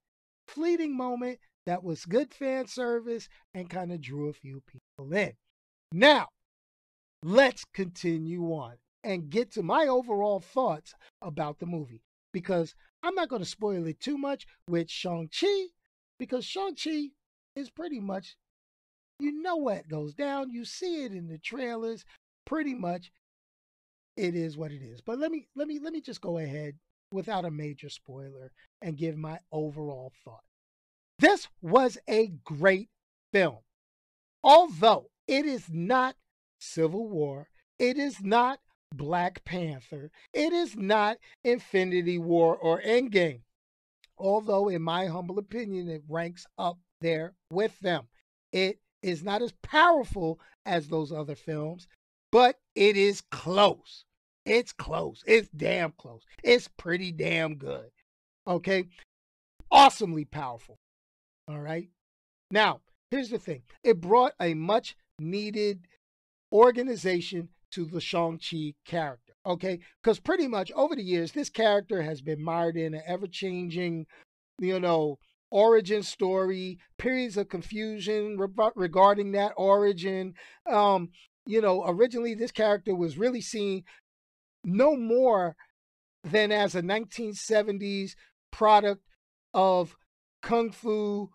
fleeting 0.49 0.97
moment 0.97 1.39
that 1.67 1.85
was 1.85 2.05
good 2.05 2.33
fan 2.33 2.67
service 2.67 3.29
and 3.55 3.71
kind 3.71 3.93
of 3.93 4.01
drew 4.01 4.29
a 4.29 4.33
few 4.33 4.63
people 4.67 5.13
in. 5.13 5.33
Now, 5.93 6.29
let's 7.23 7.65
continue 7.75 8.45
on 8.47 8.77
and 9.05 9.31
get 9.31 9.53
to 9.53 9.63
my 9.63 9.87
overall 9.87 10.41
thoughts 10.41 10.95
about 11.23 11.59
the 11.59 11.67
movie 11.67 12.03
because 12.33 12.75
I'm 13.03 13.15
not 13.15 13.29
going 13.29 13.43
to 13.43 13.49
spoil 13.49 13.87
it 13.87 14.01
too 14.01 14.19
much 14.19 14.47
with 14.69 14.91
Shang-Chi 14.91 15.67
because 16.19 16.45
Shang-Chi 16.45 17.09
is 17.57 17.71
pretty 17.71 18.01
much, 18.01 18.37
you 19.19 19.33
know 19.43 19.57
what 19.57 19.89
goes 19.89 20.15
down. 20.15 20.51
You 20.51 20.65
see 20.65 21.05
it 21.05 21.13
in 21.13 21.29
the 21.29 21.39
trailers. 21.39 22.05
Pretty 22.47 22.75
much 22.75 23.11
it 24.17 24.35
is 24.35 24.57
what 24.57 24.73
it 24.73 24.83
is. 24.83 25.01
But 25.01 25.19
let 25.19 25.31
me 25.31 25.47
let 25.55 25.69
me 25.69 25.79
let 25.83 25.93
me 25.93 26.01
just 26.01 26.21
go 26.21 26.39
ahead 26.39 26.75
without 27.13 27.45
a 27.45 27.51
major 27.51 27.89
spoiler 27.89 28.53
and 28.83 28.97
give 28.97 29.17
my 29.17 29.39
overall 29.53 30.13
thought. 30.25 30.45
This 31.19 31.49
was 31.61 31.99
a 32.09 32.33
great 32.45 32.89
film. 33.33 33.59
Although 34.43 35.11
it 35.29 35.45
is 35.45 35.67
not 35.71 36.17
Civil 36.59 37.09
War, 37.09 37.49
it 37.79 37.99
is 37.99 38.23
not 38.23 38.59
Black 38.95 39.45
Panther, 39.45 40.11
it 40.33 40.53
is 40.53 40.77
not 40.77 41.19
Infinity 41.45 42.19
War 42.19 42.57
or 42.57 42.81
Endgame. 42.83 43.41
Although, 44.19 44.69
in 44.69 44.83
my 44.83 45.07
humble 45.07 45.39
opinion, 45.39 45.89
it 45.89 46.03
ranks 46.09 46.47
up 46.59 46.79
there 47.01 47.35
with 47.51 47.79
them. 47.81 48.09
It 48.53 48.79
is 49.03 49.23
not 49.23 49.43
as 49.43 49.53
powerful 49.63 50.41
as 50.67 50.89
those 50.89 51.13
other 51.13 51.35
films, 51.35 51.89
but 52.31 52.57
it 52.75 52.97
is 52.97 53.23
close. 53.31 54.05
It's 54.45 54.73
close. 54.73 55.23
It's 55.27 55.49
damn 55.49 55.93
close. 55.93 56.23
It's 56.43 56.69
pretty 56.69 57.13
damn 57.13 57.57
good. 57.57 57.91
Okay. 58.47 58.89
Awesomely 59.71 60.25
powerful. 60.25 60.79
All 61.49 61.61
right. 61.61 61.89
Now, 62.51 62.81
here's 63.11 63.31
the 63.31 63.39
thing 63.39 63.63
it 63.85 64.01
brought 64.01 64.33
a 64.41 64.55
much 64.55 64.97
needed 65.19 65.87
organization 66.53 67.49
to 67.73 67.85
the 67.85 68.01
Shang-Chi 68.01 68.75
character. 68.85 69.33
Okay. 69.47 69.81
Because 70.03 70.21
pretty 70.21 70.47
much 70.47 70.71
over 70.73 70.95
the 70.95 71.03
years, 71.03 71.33
this 71.33 71.49
character 71.49 72.03
has 72.03 72.21
been 72.21 72.43
mired 72.43 72.77
in 72.77 72.95
an 72.95 73.03
ever 73.07 73.27
changing, 73.27 74.07
you 74.59 74.81
know, 74.81 75.19
origin 75.51 76.03
story, 76.03 76.79
periods 76.99 77.37
of 77.37 77.49
confusion 77.49 78.37
re- 78.39 78.71
regarding 78.77 79.33
that 79.33 79.53
origin. 79.57 80.35
Um, 80.71 81.11
you 81.47 81.61
know, 81.61 81.85
originally 81.87 82.35
this 82.35 82.53
character 82.53 82.95
was 82.95 83.19
really 83.19 83.41
seen 83.41 83.85
no 84.65 84.97
more 84.97 85.57
than 86.23 86.53
as 86.53 86.75
a 86.75 86.83
1970s 86.83 88.13
product 88.51 89.03
of 89.55 89.97
kung 90.43 90.71
fu 90.71 91.31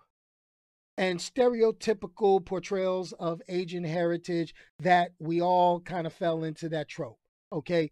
and 0.98 1.20
stereotypical 1.20 2.44
portrayals 2.44 3.12
of 3.14 3.42
Asian 3.48 3.84
heritage 3.84 4.54
that 4.80 5.12
we 5.20 5.42
all 5.42 5.80
kind 5.80 6.08
of 6.08 6.14
fell 6.14 6.44
into 6.44 6.70
that 6.70 6.88
trope. 6.88 7.20
Okay 7.52 7.92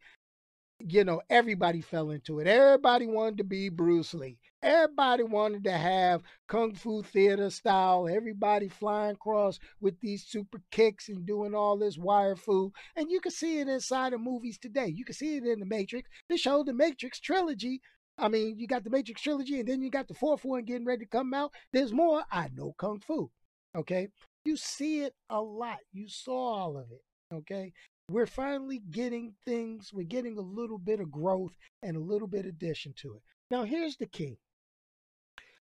you 0.86 1.04
know, 1.04 1.22
everybody 1.30 1.82
fell 1.82 2.10
into 2.12 2.39
it. 2.39 2.48
Everybody 2.48 3.08
wanted 3.08 3.38
to 3.38 3.44
be 3.44 3.70
Bruce 3.70 4.13
Lee. 4.13 4.38
Everybody 4.62 5.24
wanted 5.24 5.63
to 5.66 5.72
have 5.72 6.24
kung 6.48 6.74
fu 6.74 7.04
theater 7.04 7.50
style. 7.50 8.08
Everybody 8.08 8.68
flying 8.68 9.16
across 9.16 9.60
with 9.80 10.00
these 10.02 10.26
super 10.26 10.62
kicks 10.72 11.10
and 11.10 11.26
doing 11.26 11.54
all 11.56 11.78
this 11.78 11.98
wire 11.98 12.36
fu. 12.36 12.72
And 12.96 13.10
you 13.10 13.20
can 13.20 13.32
see 13.32 13.60
it 13.60 13.68
inside 13.68 14.13
of 14.13 14.22
movies 14.22 14.58
today. 14.58 14.88
You 14.88 15.06
can 15.06 15.16
see 15.16 15.38
it 15.38 15.46
in 15.46 15.60
the 15.60 15.66
Matrix. 15.66 16.10
They 16.30 16.38
showed 16.38 16.66
the 16.66 16.74
Matrix 16.74 17.20
trilogy. 17.20 17.82
I 18.17 18.28
mean, 18.28 18.58
you 18.58 18.67
got 18.67 18.84
the 18.84 18.89
Matrix 18.89 19.21
trilogy, 19.21 19.60
and 19.60 19.67
then 19.67 19.82
you 19.82 19.89
got 19.89 20.08
the 20.08 20.13
fourth 20.13 20.45
one 20.45 20.65
getting 20.65 20.86
ready 20.86 21.06
to 21.06 21.10
come 21.10 21.34
out. 21.34 21.52
There's 21.71 21.91
more. 21.91 22.23
I 22.32 22.49
know 22.54 22.73
kung 22.78 22.99
fu. 22.99 23.32
Okay, 23.76 24.10
you 24.45 24.56
see 24.56 25.02
it 25.02 25.13
a 25.30 25.41
lot. 25.41 25.80
You 25.91 26.08
saw 26.08 26.54
all 26.54 26.78
of 26.78 26.91
it. 26.91 27.02
Okay, 27.34 27.73
we're 28.10 28.28
finally 28.28 28.82
getting 28.91 29.34
things, 29.45 29.91
we're 29.93 30.04
getting 30.04 30.38
a 30.38 30.41
little 30.41 30.78
bit 30.78 30.99
of 30.99 31.12
growth 31.12 31.56
and 31.82 31.95
a 31.95 32.02
little 32.02 32.28
bit 32.28 32.45
addition 32.45 32.93
to 32.97 33.15
it. 33.15 33.21
Now, 33.49 33.63
here's 33.63 33.97
the 33.97 34.06
key 34.06 34.38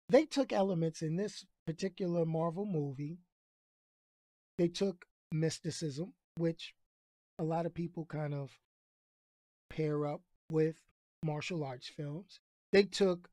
they 0.09 0.25
took 0.25 0.53
elements 0.53 1.01
in 1.01 1.15
this 1.15 1.45
particular 1.65 2.25
Marvel 2.25 2.65
movie, 2.65 3.17
they 4.57 4.67
took 4.67 5.05
mysticism, 5.31 6.13
which 6.37 6.73
a 7.39 7.43
lot 7.43 7.65
of 7.65 7.73
people 7.73 8.05
kind 8.05 8.33
of 8.33 8.51
pair 9.69 10.05
up 10.05 10.21
with 10.51 10.75
martial 11.25 11.63
arts 11.63 11.87
films. 11.87 12.39
They 12.71 12.83
took 12.83 13.29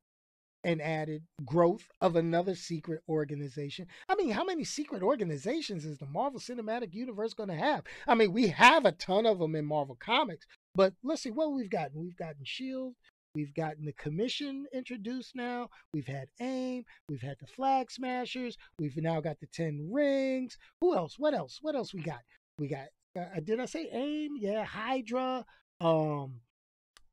and 0.64 0.80
added 0.80 1.24
growth 1.44 1.88
of 2.00 2.14
another 2.14 2.54
secret 2.54 3.02
organization. 3.08 3.86
I 4.08 4.14
mean, 4.14 4.30
how 4.30 4.44
many 4.44 4.62
secret 4.62 5.02
organizations 5.02 5.84
is 5.84 5.98
the 5.98 6.06
Marvel 6.06 6.38
Cinematic 6.38 6.94
Universe 6.94 7.34
going 7.34 7.48
to 7.48 7.56
have? 7.56 7.82
I 8.06 8.14
mean, 8.14 8.32
we 8.32 8.48
have 8.48 8.86
a 8.86 8.92
ton 8.92 9.26
of 9.26 9.40
them 9.40 9.56
in 9.56 9.64
Marvel 9.64 9.96
Comics, 9.98 10.46
but 10.74 10.94
let's 11.02 11.22
see 11.22 11.32
what 11.32 11.52
we've 11.52 11.70
gotten. 11.70 12.00
We've 12.00 12.16
gotten 12.16 12.44
Shield, 12.44 12.94
We've 13.34 13.54
gotten 13.54 13.86
the 13.86 13.92
commission 13.92 14.66
introduced 14.74 15.34
now. 15.34 15.70
We've 15.94 16.06
had 16.06 16.28
AIM. 16.38 16.84
We've 17.08 17.22
had 17.22 17.38
the 17.40 17.46
Flag 17.46 17.90
Smashers. 17.90 18.58
We've 18.78 18.96
now 18.98 19.20
got 19.20 19.40
the 19.40 19.46
Ten 19.46 19.88
Rings. 19.90 20.58
Who 20.80 20.94
else? 20.94 21.18
What 21.18 21.32
else? 21.32 21.58
What 21.62 21.74
else 21.74 21.94
we 21.94 22.02
got? 22.02 22.20
We 22.58 22.68
got. 22.68 22.88
Uh, 23.18 23.40
did 23.42 23.58
I 23.58 23.64
say 23.64 23.88
AIM? 23.90 24.36
Yeah, 24.38 24.64
Hydra. 24.64 25.46
Um, 25.80 26.40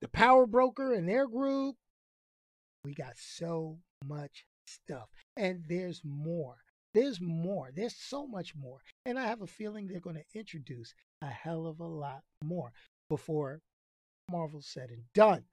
the 0.02 0.08
Power 0.08 0.46
Broker 0.46 0.94
and 0.94 1.08
their 1.08 1.28
group. 1.28 1.76
We 2.84 2.94
got 2.94 3.18
so 3.18 3.80
much 4.06 4.46
stuff, 4.68 5.10
and 5.36 5.64
there's 5.68 6.02
more. 6.04 6.58
There's 6.94 7.20
more. 7.22 7.70
There's 7.76 7.96
so 7.96 8.26
much 8.26 8.56
more. 8.56 8.80
And 9.06 9.20
I 9.20 9.28
have 9.28 9.42
a 9.42 9.48
feeling 9.48 9.88
they're 9.88 10.00
going 10.00 10.16
to 10.16 10.40
introduce 10.40 10.94
a 11.22 11.28
hell 11.28 11.68
of 11.68 11.80
a 11.80 11.86
lot 11.86 12.22
more 12.44 12.72
before 13.10 13.62
Marvel's 14.30 14.68
said 14.68 14.90
and 14.90 15.04
done. 15.14 15.44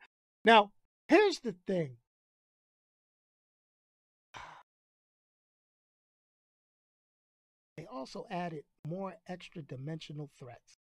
Now, 0.44 0.70
here's 1.08 1.40
the 1.40 1.54
thing. 1.66 1.96
They 7.76 7.86
also 7.86 8.26
added 8.30 8.64
more 8.88 9.16
extra 9.28 9.60
dimensional 9.60 10.30
threats. 10.38 10.78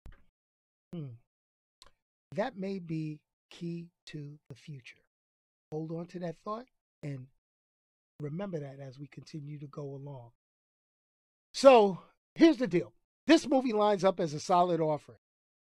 Hmm. 0.92 1.14
That 2.36 2.56
may 2.56 2.78
be 2.78 3.18
key 3.58 3.88
to 4.06 4.38
the 4.48 4.54
future 4.54 5.04
hold 5.74 5.90
on 5.90 6.06
to 6.06 6.20
that 6.20 6.36
thought 6.44 6.66
and 7.02 7.26
remember 8.20 8.60
that 8.60 8.78
as 8.78 8.96
we 8.96 9.08
continue 9.08 9.58
to 9.58 9.66
go 9.66 9.82
along. 9.82 10.30
So 11.52 11.98
here's 12.36 12.58
the 12.58 12.68
deal 12.68 12.92
this 13.26 13.48
movie 13.48 13.72
lines 13.72 14.04
up 14.04 14.20
as 14.20 14.34
a 14.34 14.40
solid 14.40 14.80
offering. 14.80 15.18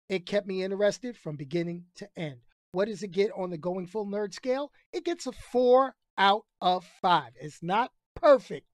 It 0.08 0.24
kept 0.26 0.46
me 0.46 0.62
interested 0.62 1.16
from 1.16 1.34
beginning 1.34 1.86
to 1.96 2.08
end. 2.16 2.40
What 2.70 2.86
does 2.86 3.02
it 3.02 3.10
get 3.10 3.32
on 3.36 3.50
the 3.50 3.58
going 3.58 3.86
full 3.86 4.06
nerd 4.06 4.34
scale? 4.34 4.70
It 4.92 5.04
gets 5.04 5.26
a 5.26 5.32
four 5.32 5.96
out 6.16 6.44
of 6.60 6.84
five. 7.02 7.32
It's 7.40 7.60
not 7.60 7.90
perfect, 8.14 8.68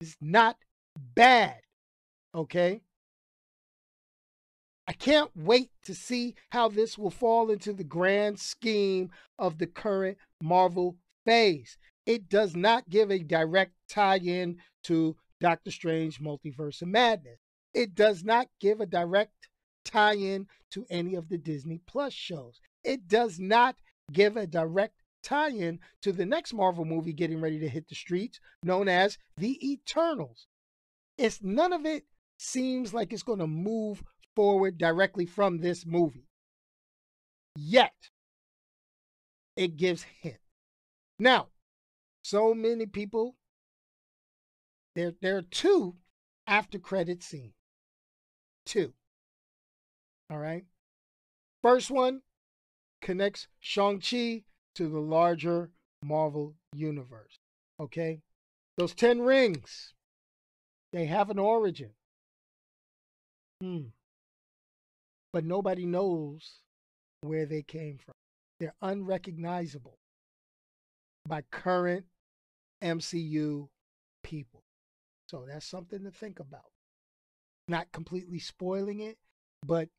it's 0.00 0.16
not 0.20 0.56
bad. 1.14 1.60
Okay? 2.34 2.82
I 4.88 4.94
can't 4.94 5.30
wait 5.36 5.68
to 5.84 5.94
see 5.94 6.34
how 6.48 6.70
this 6.70 6.96
will 6.96 7.10
fall 7.10 7.50
into 7.50 7.74
the 7.74 7.84
grand 7.84 8.40
scheme 8.40 9.10
of 9.38 9.58
the 9.58 9.66
current 9.66 10.16
Marvel 10.42 10.96
phase. 11.26 11.76
It 12.06 12.30
does 12.30 12.56
not 12.56 12.88
give 12.88 13.10
a 13.10 13.18
direct 13.18 13.74
tie 13.90 14.16
in 14.16 14.56
to 14.84 15.14
Doctor 15.42 15.70
Strange 15.70 16.20
Multiverse 16.20 16.80
of 16.80 16.88
Madness. 16.88 17.38
It 17.74 17.94
does 17.94 18.24
not 18.24 18.48
give 18.60 18.80
a 18.80 18.86
direct 18.86 19.48
tie 19.84 20.16
in 20.16 20.46
to 20.70 20.86
any 20.88 21.14
of 21.16 21.28
the 21.28 21.36
Disney 21.36 21.82
Plus 21.86 22.14
shows. 22.14 22.58
It 22.82 23.08
does 23.08 23.38
not 23.38 23.76
give 24.10 24.38
a 24.38 24.46
direct 24.46 24.94
tie 25.22 25.50
in 25.50 25.80
to 26.00 26.12
the 26.12 26.24
next 26.24 26.54
Marvel 26.54 26.86
movie 26.86 27.12
getting 27.12 27.42
ready 27.42 27.58
to 27.58 27.68
hit 27.68 27.88
the 27.88 27.94
streets, 27.94 28.40
known 28.62 28.88
as 28.88 29.18
The 29.36 29.58
Eternals. 29.70 30.46
It's 31.18 31.42
none 31.42 31.74
of 31.74 31.84
it 31.84 32.04
seems 32.38 32.94
like 32.94 33.12
it's 33.12 33.22
going 33.22 33.40
to 33.40 33.46
move 33.46 34.02
forward 34.38 34.78
directly 34.78 35.26
from 35.26 35.58
this 35.58 35.84
movie. 35.84 36.28
Yet, 37.56 38.10
it 39.56 39.76
gives 39.76 40.04
hint. 40.20 40.38
Now, 41.18 41.48
so 42.22 42.54
many 42.54 42.86
people, 42.86 43.34
there, 44.94 45.12
there 45.20 45.38
are 45.38 45.42
two 45.42 45.96
after 46.46 46.78
credit 46.78 47.24
scenes. 47.24 47.56
Two. 48.64 48.92
All 50.30 50.38
right. 50.38 50.66
First 51.60 51.90
one 51.90 52.20
connects 53.02 53.48
Shang-Chi 53.58 54.44
to 54.76 54.88
the 54.88 55.00
larger 55.00 55.72
Marvel 56.00 56.54
universe. 56.76 57.40
Okay? 57.80 58.20
Those 58.76 58.94
10 58.94 59.20
rings, 59.20 59.94
they 60.92 61.06
have 61.06 61.28
an 61.28 61.40
origin. 61.40 61.90
Hmm. 63.60 63.88
But 65.38 65.44
nobody 65.44 65.86
knows 65.86 66.62
where 67.20 67.46
they 67.46 67.62
came 67.62 67.96
from. 67.96 68.14
They're 68.58 68.74
unrecognizable 68.82 69.96
by 71.28 71.42
current 71.52 72.06
MCU 72.82 73.68
people. 74.24 74.64
So 75.30 75.44
that's 75.48 75.64
something 75.64 76.02
to 76.02 76.10
think 76.10 76.40
about. 76.40 76.72
Not 77.68 77.92
completely 77.92 78.40
spoiling 78.40 78.98
it, 78.98 79.16
but 79.64 79.90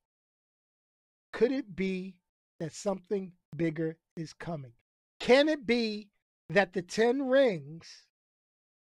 could 1.32 1.54
it 1.54 1.73
be 1.73 2.15
that 2.60 2.73
something 2.73 3.32
bigger 3.56 3.95
is 4.17 4.34
coming? 4.34 4.73
Can 5.21 5.47
it 5.47 5.65
be 5.65 6.10
that 6.49 6.73
the 6.73 6.82
10 6.82 7.30
rings 7.30 8.08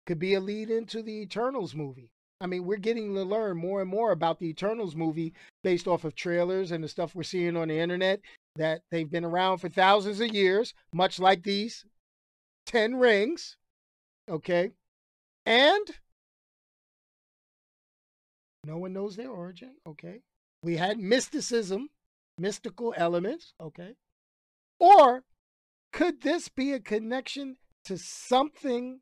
could 0.06 0.20
be 0.20 0.34
a 0.34 0.40
lead 0.40 0.70
into 0.70 1.02
the 1.02 1.22
Eternals 1.22 1.74
movie? 1.74 2.12
I 2.40 2.46
mean, 2.46 2.64
we're 2.64 2.76
getting 2.76 3.14
to 3.14 3.24
learn 3.24 3.56
more 3.56 3.80
and 3.80 3.90
more 3.90 4.12
about 4.12 4.38
the 4.38 4.46
Eternals 4.46 4.94
movie 4.94 5.32
based 5.66 5.88
off 5.88 6.04
of 6.04 6.14
trailers 6.14 6.70
and 6.70 6.84
the 6.84 6.86
stuff 6.86 7.12
we're 7.12 7.24
seeing 7.24 7.56
on 7.56 7.66
the 7.66 7.76
internet 7.76 8.20
that 8.54 8.82
they've 8.92 9.10
been 9.10 9.24
around 9.24 9.58
for 9.58 9.68
thousands 9.68 10.20
of 10.20 10.32
years, 10.32 10.72
much 10.92 11.18
like 11.18 11.42
these 11.42 11.84
10 12.66 12.94
rings. 12.94 13.56
Okay. 14.30 14.70
And 15.44 15.88
no 18.64 18.78
one 18.78 18.92
knows 18.92 19.16
their 19.16 19.28
origin. 19.28 19.72
Okay. 19.84 20.20
We 20.62 20.76
had 20.76 21.00
mysticism, 21.00 21.88
mystical 22.38 22.94
elements. 22.96 23.52
Okay. 23.60 23.94
Or 24.78 25.24
could 25.92 26.22
this 26.22 26.48
be 26.48 26.74
a 26.74 26.78
connection 26.78 27.56
to 27.86 27.98
something 27.98 29.00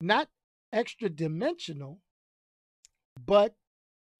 not 0.00 0.26
extra 0.72 1.08
dimensional, 1.08 2.00
but 3.24 3.54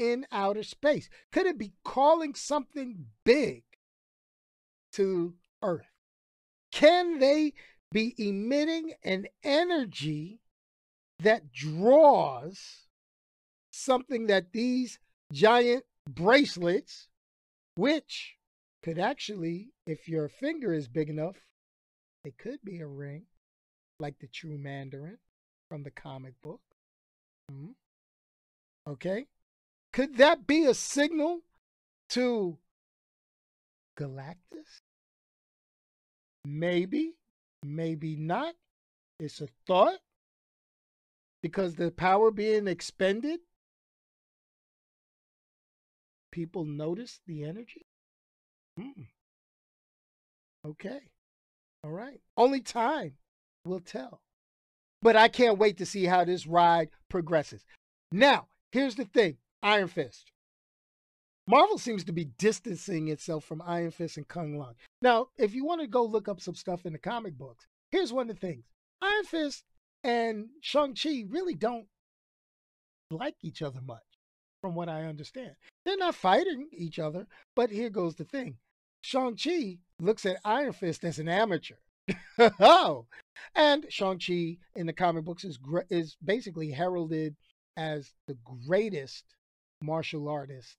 in 0.01 0.27
outer 0.33 0.63
space? 0.63 1.11
Could 1.31 1.47
it 1.47 1.59
be 1.59 1.75
calling 1.85 2.35
something 2.35 3.05
big 3.25 3.63
to 4.95 5.35
Earth? 5.63 5.93
Can 6.73 7.19
they 7.19 7.53
be 7.93 8.15
emitting 8.17 8.95
an 9.05 9.27
energy 9.45 10.41
that 11.19 11.53
draws 11.53 12.87
something 13.71 14.27
that 14.29 14.53
these 14.53 14.99
giant 15.33 15.85
bracelets, 16.09 17.09
which 17.77 18.37
could 18.83 18.99
actually, 18.99 19.73
if 19.87 20.09
your 20.09 20.29
finger 20.29 20.73
is 20.73 20.89
big 20.89 21.11
enough, 21.11 21.37
it 22.25 22.39
could 22.39 22.61
be 22.65 22.81
a 22.81 22.87
ring, 22.87 23.25
like 23.99 24.19
the 24.19 24.29
true 24.29 24.57
Mandarin 24.57 25.19
from 25.69 25.83
the 25.83 25.91
comic 25.91 26.35
book. 26.43 26.61
Mm-hmm. 27.53 27.73
Okay. 28.91 29.27
Could 29.92 30.18
that 30.18 30.46
be 30.46 30.66
a 30.66 30.74
signal 30.74 31.40
to 32.11 32.59
Galactus? 33.98 34.83
Maybe, 36.44 37.14
maybe 37.62 38.16
not. 38.16 38.55
It's 39.18 39.40
a 39.40 39.48
thought 39.66 39.98
because 41.42 41.74
the 41.74 41.90
power 41.90 42.31
being 42.31 42.68
expended, 42.68 43.40
people 46.31 46.64
notice 46.64 47.20
the 47.26 47.44
energy. 47.44 47.87
Mm. 48.79 49.09
Okay. 50.66 51.00
All 51.83 51.90
right. 51.90 52.20
Only 52.37 52.61
time 52.61 53.14
will 53.64 53.81
tell. 53.81 54.20
But 55.03 55.16
I 55.16 55.29
can't 55.29 55.59
wait 55.59 55.79
to 55.79 55.87
see 55.87 56.05
how 56.05 56.24
this 56.24 56.46
ride 56.46 56.90
progresses. 57.09 57.64
Now, 58.12 58.48
here's 58.72 58.94
the 58.94 59.07
thing 59.07 59.38
Iron 59.62 59.88
Fist. 59.88 60.33
Marvel 61.46 61.79
seems 61.79 62.05
to 62.05 62.12
be 62.12 62.27
distancing 62.38 63.09
itself 63.09 63.44
from 63.44 63.62
Iron 63.66 63.90
Fist 63.90 64.16
and 64.16 64.29
Kung 64.29 64.57
Lung. 64.57 64.75
Now, 65.03 65.29
if 65.37 65.55
you 65.55 65.64
want 65.64 65.81
to 65.81 65.87
go 65.87 66.05
look 66.05 66.29
up 66.29 66.40
some 66.40 66.55
stuff 66.55 66.87
in 66.87 66.92
the 66.92 66.99
comic 66.99 67.37
books, 67.37 67.66
here's 67.90 68.12
one 68.12 68.31
of 68.31 68.38
the 68.38 68.46
things 68.46 68.64
Iron 69.03 69.25
Fist 69.25 69.64
and 70.05 70.46
Shang-Chi 70.61 71.25
really 71.29 71.55
don't 71.55 71.87
like 73.11 73.37
each 73.42 73.62
other 73.62 73.81
much, 73.81 74.05
from 74.61 74.75
what 74.75 74.88
I 74.88 75.05
understand. 75.05 75.57
They're 75.85 75.96
not 75.96 76.14
fighting 76.14 76.68
each 76.73 76.99
other, 76.99 77.27
but 77.57 77.70
here 77.70 77.90
goes 77.90 78.14
the 78.14 78.25
thing 78.25 78.57
Shang-Chi 79.03 79.79
looks 79.99 80.25
at 80.27 80.40
Iron 80.44 80.73
Fist 80.73 81.05
as 81.05 81.18
an 81.18 81.29
amateur. 81.29 81.77
oh, 82.61 83.07
and 83.55 83.87
Shang-Chi 83.88 84.59
in 84.75 84.87
the 84.87 84.92
comic 84.92 85.25
books 85.25 85.44
is, 85.44 85.59
is 85.88 86.16
basically 86.25 86.70
heralded 86.70 87.37
as 87.77 88.12
the 88.27 88.37
greatest 88.66 89.25
martial 89.83 90.29
artist 90.29 90.77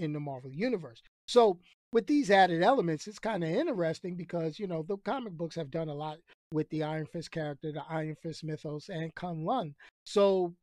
in 0.00 0.12
the 0.12 0.20
Marvel 0.20 0.50
Universe. 0.50 1.02
So, 1.26 1.58
with 1.92 2.06
these 2.06 2.30
added 2.30 2.62
elements, 2.62 3.06
it's 3.06 3.18
kind 3.18 3.44
of 3.44 3.50
interesting 3.50 4.16
because, 4.16 4.58
you 4.58 4.66
know, 4.66 4.82
the 4.82 4.96
comic 4.98 5.34
books 5.34 5.54
have 5.56 5.70
done 5.70 5.88
a 5.88 5.94
lot 5.94 6.18
with 6.52 6.68
the 6.70 6.82
Iron 6.82 7.06
Fist 7.06 7.30
character, 7.30 7.70
the 7.70 7.84
Iron 7.88 8.16
Fist 8.22 8.44
mythos, 8.44 8.88
and 8.88 9.14
Kung 9.14 9.44
Lun. 9.44 9.74
So, 10.06 10.54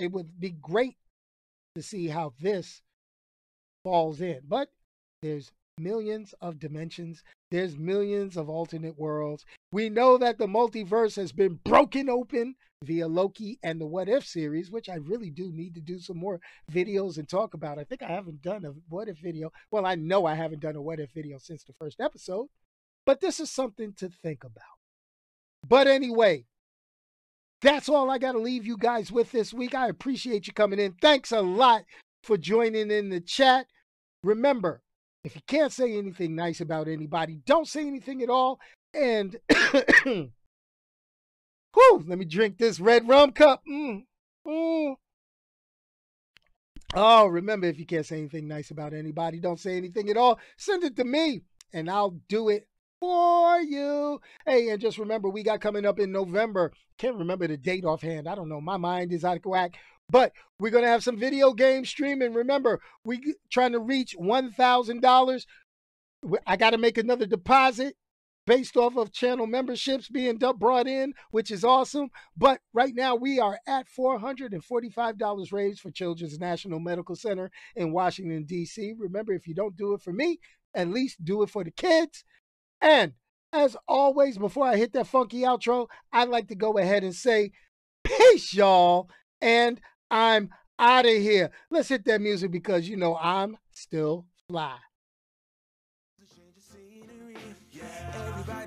it 0.00 0.10
would 0.10 0.40
be 0.40 0.50
great 0.50 0.96
to 1.74 1.82
see 1.82 2.08
how 2.08 2.32
this 2.40 2.80
falls 3.84 4.20
in. 4.20 4.40
But 4.48 4.68
there's 5.22 5.50
millions 5.78 6.34
of 6.40 6.58
dimensions. 6.58 7.22
There's 7.50 7.76
millions 7.76 8.36
of 8.36 8.48
alternate 8.48 8.98
worlds. 8.98 9.44
We 9.72 9.88
know 9.88 10.18
that 10.18 10.36
the 10.38 10.46
multiverse 10.46 11.16
has 11.16 11.32
been 11.32 11.58
broken 11.64 12.10
open 12.10 12.56
via 12.84 13.08
Loki 13.08 13.58
and 13.62 13.80
the 13.80 13.86
What 13.86 14.08
If 14.08 14.26
series, 14.26 14.70
which 14.70 14.90
I 14.90 14.96
really 14.96 15.30
do 15.30 15.50
need 15.50 15.74
to 15.74 15.80
do 15.80 15.98
some 15.98 16.18
more 16.18 16.40
videos 16.70 17.16
and 17.16 17.26
talk 17.26 17.54
about. 17.54 17.78
I 17.78 17.84
think 17.84 18.02
I 18.02 18.08
haven't 18.08 18.42
done 18.42 18.66
a 18.66 18.72
What 18.90 19.08
If 19.08 19.18
video. 19.18 19.50
Well, 19.70 19.86
I 19.86 19.94
know 19.94 20.26
I 20.26 20.34
haven't 20.34 20.60
done 20.60 20.76
a 20.76 20.82
What 20.82 21.00
If 21.00 21.10
video 21.12 21.38
since 21.38 21.64
the 21.64 21.72
first 21.72 22.00
episode, 22.00 22.48
but 23.06 23.20
this 23.20 23.40
is 23.40 23.50
something 23.50 23.94
to 23.94 24.10
think 24.22 24.44
about. 24.44 24.62
But 25.66 25.86
anyway, 25.86 26.44
that's 27.62 27.88
all 27.88 28.10
I 28.10 28.18
got 28.18 28.32
to 28.32 28.38
leave 28.38 28.66
you 28.66 28.76
guys 28.76 29.10
with 29.10 29.32
this 29.32 29.54
week. 29.54 29.74
I 29.74 29.88
appreciate 29.88 30.46
you 30.46 30.52
coming 30.52 30.80
in. 30.80 30.96
Thanks 31.00 31.32
a 31.32 31.40
lot 31.40 31.84
for 32.24 32.36
joining 32.36 32.90
in 32.90 33.08
the 33.08 33.20
chat. 33.20 33.66
Remember, 34.22 34.82
if 35.24 35.34
you 35.34 35.42
can't 35.46 35.72
say 35.72 35.96
anything 35.96 36.34
nice 36.34 36.60
about 36.60 36.88
anybody, 36.88 37.40
don't 37.46 37.68
say 37.68 37.86
anything 37.86 38.22
at 38.22 38.28
all. 38.28 38.58
And 38.94 39.36
whew, 40.04 40.30
let 42.06 42.18
me 42.18 42.24
drink 42.24 42.58
this 42.58 42.80
red 42.80 43.08
rum 43.08 43.32
cup. 43.32 43.62
Mm, 43.68 44.04
mm. 44.46 44.94
Oh, 46.94 47.26
remember, 47.26 47.66
if 47.66 47.78
you 47.78 47.86
can't 47.86 48.04
say 48.04 48.18
anything 48.18 48.46
nice 48.46 48.70
about 48.70 48.92
anybody, 48.92 49.40
don't 49.40 49.60
say 49.60 49.76
anything 49.76 50.10
at 50.10 50.18
all. 50.18 50.38
Send 50.58 50.84
it 50.84 50.96
to 50.96 51.04
me, 51.04 51.40
and 51.72 51.88
I'll 51.88 52.18
do 52.28 52.50
it 52.50 52.68
for 53.00 53.60
you. 53.60 54.20
Hey, 54.46 54.68
and 54.68 54.80
just 54.80 54.98
remember, 54.98 55.30
we 55.30 55.42
got 55.42 55.62
coming 55.62 55.86
up 55.86 55.98
in 55.98 56.12
November. 56.12 56.70
Can't 56.98 57.16
remember 57.16 57.48
the 57.48 57.56
date 57.56 57.84
offhand. 57.86 58.28
I 58.28 58.34
don't 58.34 58.50
know. 58.50 58.60
My 58.60 58.76
mind 58.76 59.12
is 59.12 59.24
out 59.24 59.38
of 59.38 59.44
whack. 59.44 59.74
But 60.10 60.32
we're 60.58 60.70
going 60.70 60.84
to 60.84 60.90
have 60.90 61.02
some 61.02 61.18
video 61.18 61.54
game 61.54 61.86
streaming. 61.86 62.34
Remember, 62.34 62.80
we 63.04 63.34
trying 63.50 63.72
to 63.72 63.80
reach 63.80 64.14
$1,000. 64.20 65.46
I 66.46 66.56
got 66.56 66.70
to 66.70 66.78
make 66.78 66.98
another 66.98 67.24
deposit 67.26 67.96
based 68.46 68.76
off 68.76 68.96
of 68.96 69.12
channel 69.12 69.46
memberships 69.46 70.08
being 70.08 70.36
brought 70.36 70.86
in, 70.86 71.14
which 71.30 71.50
is 71.50 71.64
awesome. 71.64 72.10
But 72.36 72.60
right 72.72 72.94
now 72.94 73.14
we 73.14 73.38
are 73.38 73.58
at 73.66 73.86
$445 73.88 75.52
raised 75.52 75.80
for 75.80 75.90
Children's 75.90 76.38
National 76.38 76.80
Medical 76.80 77.16
Center 77.16 77.50
in 77.76 77.92
Washington, 77.92 78.44
D.C. 78.44 78.94
Remember, 78.98 79.32
if 79.32 79.46
you 79.46 79.54
don't 79.54 79.76
do 79.76 79.94
it 79.94 80.02
for 80.02 80.12
me, 80.12 80.38
at 80.74 80.88
least 80.88 81.24
do 81.24 81.42
it 81.42 81.50
for 81.50 81.64
the 81.64 81.70
kids. 81.70 82.24
And 82.80 83.12
as 83.52 83.76
always, 83.86 84.38
before 84.38 84.66
I 84.66 84.76
hit 84.76 84.92
that 84.94 85.06
funky 85.06 85.40
outro, 85.40 85.86
I'd 86.12 86.28
like 86.28 86.48
to 86.48 86.54
go 86.54 86.78
ahead 86.78 87.04
and 87.04 87.14
say, 87.14 87.52
peace, 88.02 88.54
y'all. 88.54 89.10
And 89.40 89.80
I'm 90.10 90.50
out 90.78 91.06
of 91.06 91.12
here. 91.12 91.50
Let's 91.70 91.88
hit 91.88 92.04
that 92.06 92.20
music 92.20 92.50
because 92.50 92.88
you 92.88 92.96
know 92.96 93.16
I'm 93.16 93.56
still 93.72 94.26
fly. 94.48 94.78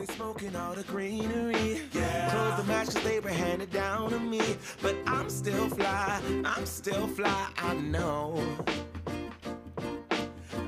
Everybody 0.07 0.17
smoking 0.17 0.55
all 0.55 0.73
the 0.75 0.83
greenery. 0.83 1.81
Yeah. 1.91 2.29
Close 2.29 2.57
the 2.57 2.63
match 2.65 2.85
cause 2.87 3.03
they 3.03 3.19
were 3.19 3.29
handed 3.29 3.71
down 3.71 4.11
to 4.11 4.19
me. 4.19 4.41
But 4.81 4.95
I'm 5.07 5.29
still 5.29 5.67
fly, 5.69 6.21
I'm 6.43 6.65
still 6.65 7.07
fly, 7.07 7.49
I 7.57 7.73
know. 7.73 8.43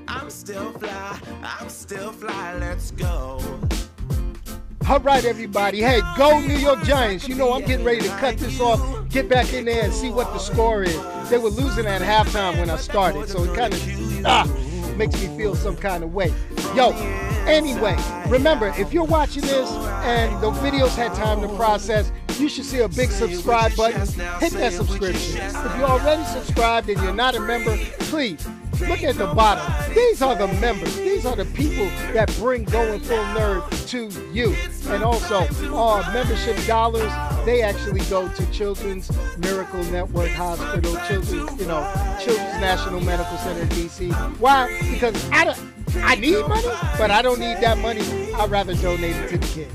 I'm 0.07 0.29
still 0.29 0.71
fly, 0.73 1.19
I'm 1.43 1.69
still 1.69 2.11
fly, 2.11 2.57
let's 2.57 2.91
go. 2.91 3.39
All 4.89 4.99
right, 5.01 5.23
everybody. 5.23 5.81
Hey, 5.81 6.01
go 6.17 6.39
New 6.39 6.57
York 6.57 6.83
Giants. 6.83 7.27
You 7.27 7.35
know 7.35 7.53
I'm 7.53 7.65
getting 7.65 7.85
ready 7.85 8.01
to 8.01 8.09
cut 8.17 8.37
this 8.37 8.59
off, 8.59 9.09
get 9.09 9.29
back 9.29 9.53
in 9.53 9.65
there 9.65 9.83
and 9.83 9.93
see 9.93 10.09
what 10.09 10.31
the 10.33 10.39
score 10.39 10.83
is. 10.83 11.29
They 11.29 11.37
were 11.37 11.49
losing 11.49 11.85
at 11.85 12.01
halftime 12.01 12.57
when 12.57 12.69
I 12.69 12.77
started, 12.77 13.29
so 13.29 13.43
it 13.43 13.55
kind 13.55 13.73
of 13.73 14.25
ah, 14.25 14.45
makes 14.97 15.21
me 15.21 15.37
feel 15.37 15.53
some 15.55 15.75
kind 15.75 16.03
of 16.03 16.13
way. 16.13 16.33
Yo, 16.73 16.91
anyway, 17.47 17.97
remember, 18.27 18.73
if 18.77 18.93
you're 18.93 19.03
watching 19.03 19.41
this 19.43 19.69
and 19.71 20.41
the 20.41 20.51
videos 20.51 20.95
had 20.95 21.13
time 21.13 21.41
to 21.41 21.47
process, 21.55 22.11
you 22.37 22.49
should 22.49 22.65
see 22.65 22.79
a 22.79 22.89
big 22.89 23.09
subscribe 23.09 23.75
button. 23.75 24.01
Hit 24.39 24.53
that 24.53 24.73
subscription. 24.73 25.37
If 25.37 25.77
you're 25.77 25.89
already 25.89 26.23
subscribed 26.25 26.89
and 26.89 27.01
you're 27.01 27.13
not 27.13 27.35
a 27.35 27.39
member, 27.39 27.75
please 27.99 28.47
look 28.81 29.03
at 29.03 29.15
the 29.15 29.27
bottom. 29.33 29.93
These 29.95 30.21
are 30.21 30.35
the 30.35 30.47
members. 30.59 30.95
These 30.97 31.25
are 31.25 31.35
the 31.35 31.45
people 31.45 31.85
that 32.13 32.33
bring 32.37 32.63
Going 32.65 32.99
Full 32.99 33.17
Nerd 33.17 33.87
to 33.89 34.31
you. 34.31 34.55
And 34.93 35.03
also, 35.03 35.47
our 35.73 36.13
membership 36.13 36.57
dollars, 36.67 37.11
they 37.45 37.63
actually 37.63 38.01
go 38.01 38.27
to 38.29 38.51
Children's 38.51 39.11
Miracle 39.39 39.83
Network 39.85 40.29
Hospital, 40.29 40.95
Children's, 41.07 41.59
you 41.59 41.65
know, 41.65 41.91
Children's 42.21 42.61
National 42.61 43.01
Medical 43.01 43.37
Center 43.37 43.61
in 43.61 43.69
DC. 43.69 44.13
Why? 44.39 44.67
Because 44.91 45.29
I 45.31 45.45
don't 45.45 45.76
I 45.95 46.15
need 46.15 46.47
money, 46.47 46.67
but 46.97 47.11
I 47.11 47.21
don't 47.21 47.39
need 47.39 47.57
that 47.61 47.77
money. 47.77 48.01
I'd 48.33 48.49
rather 48.49 48.73
donate 48.75 49.15
it 49.15 49.29
to 49.29 49.37
the 49.37 49.47
kids. 49.47 49.73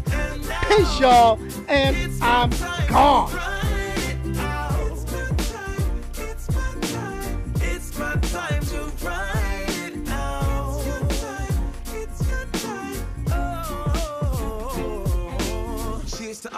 Peace, 0.69 1.01
y'all, 1.01 1.39
and 1.69 1.97
I'm 2.23 2.51
gone. 2.89 3.52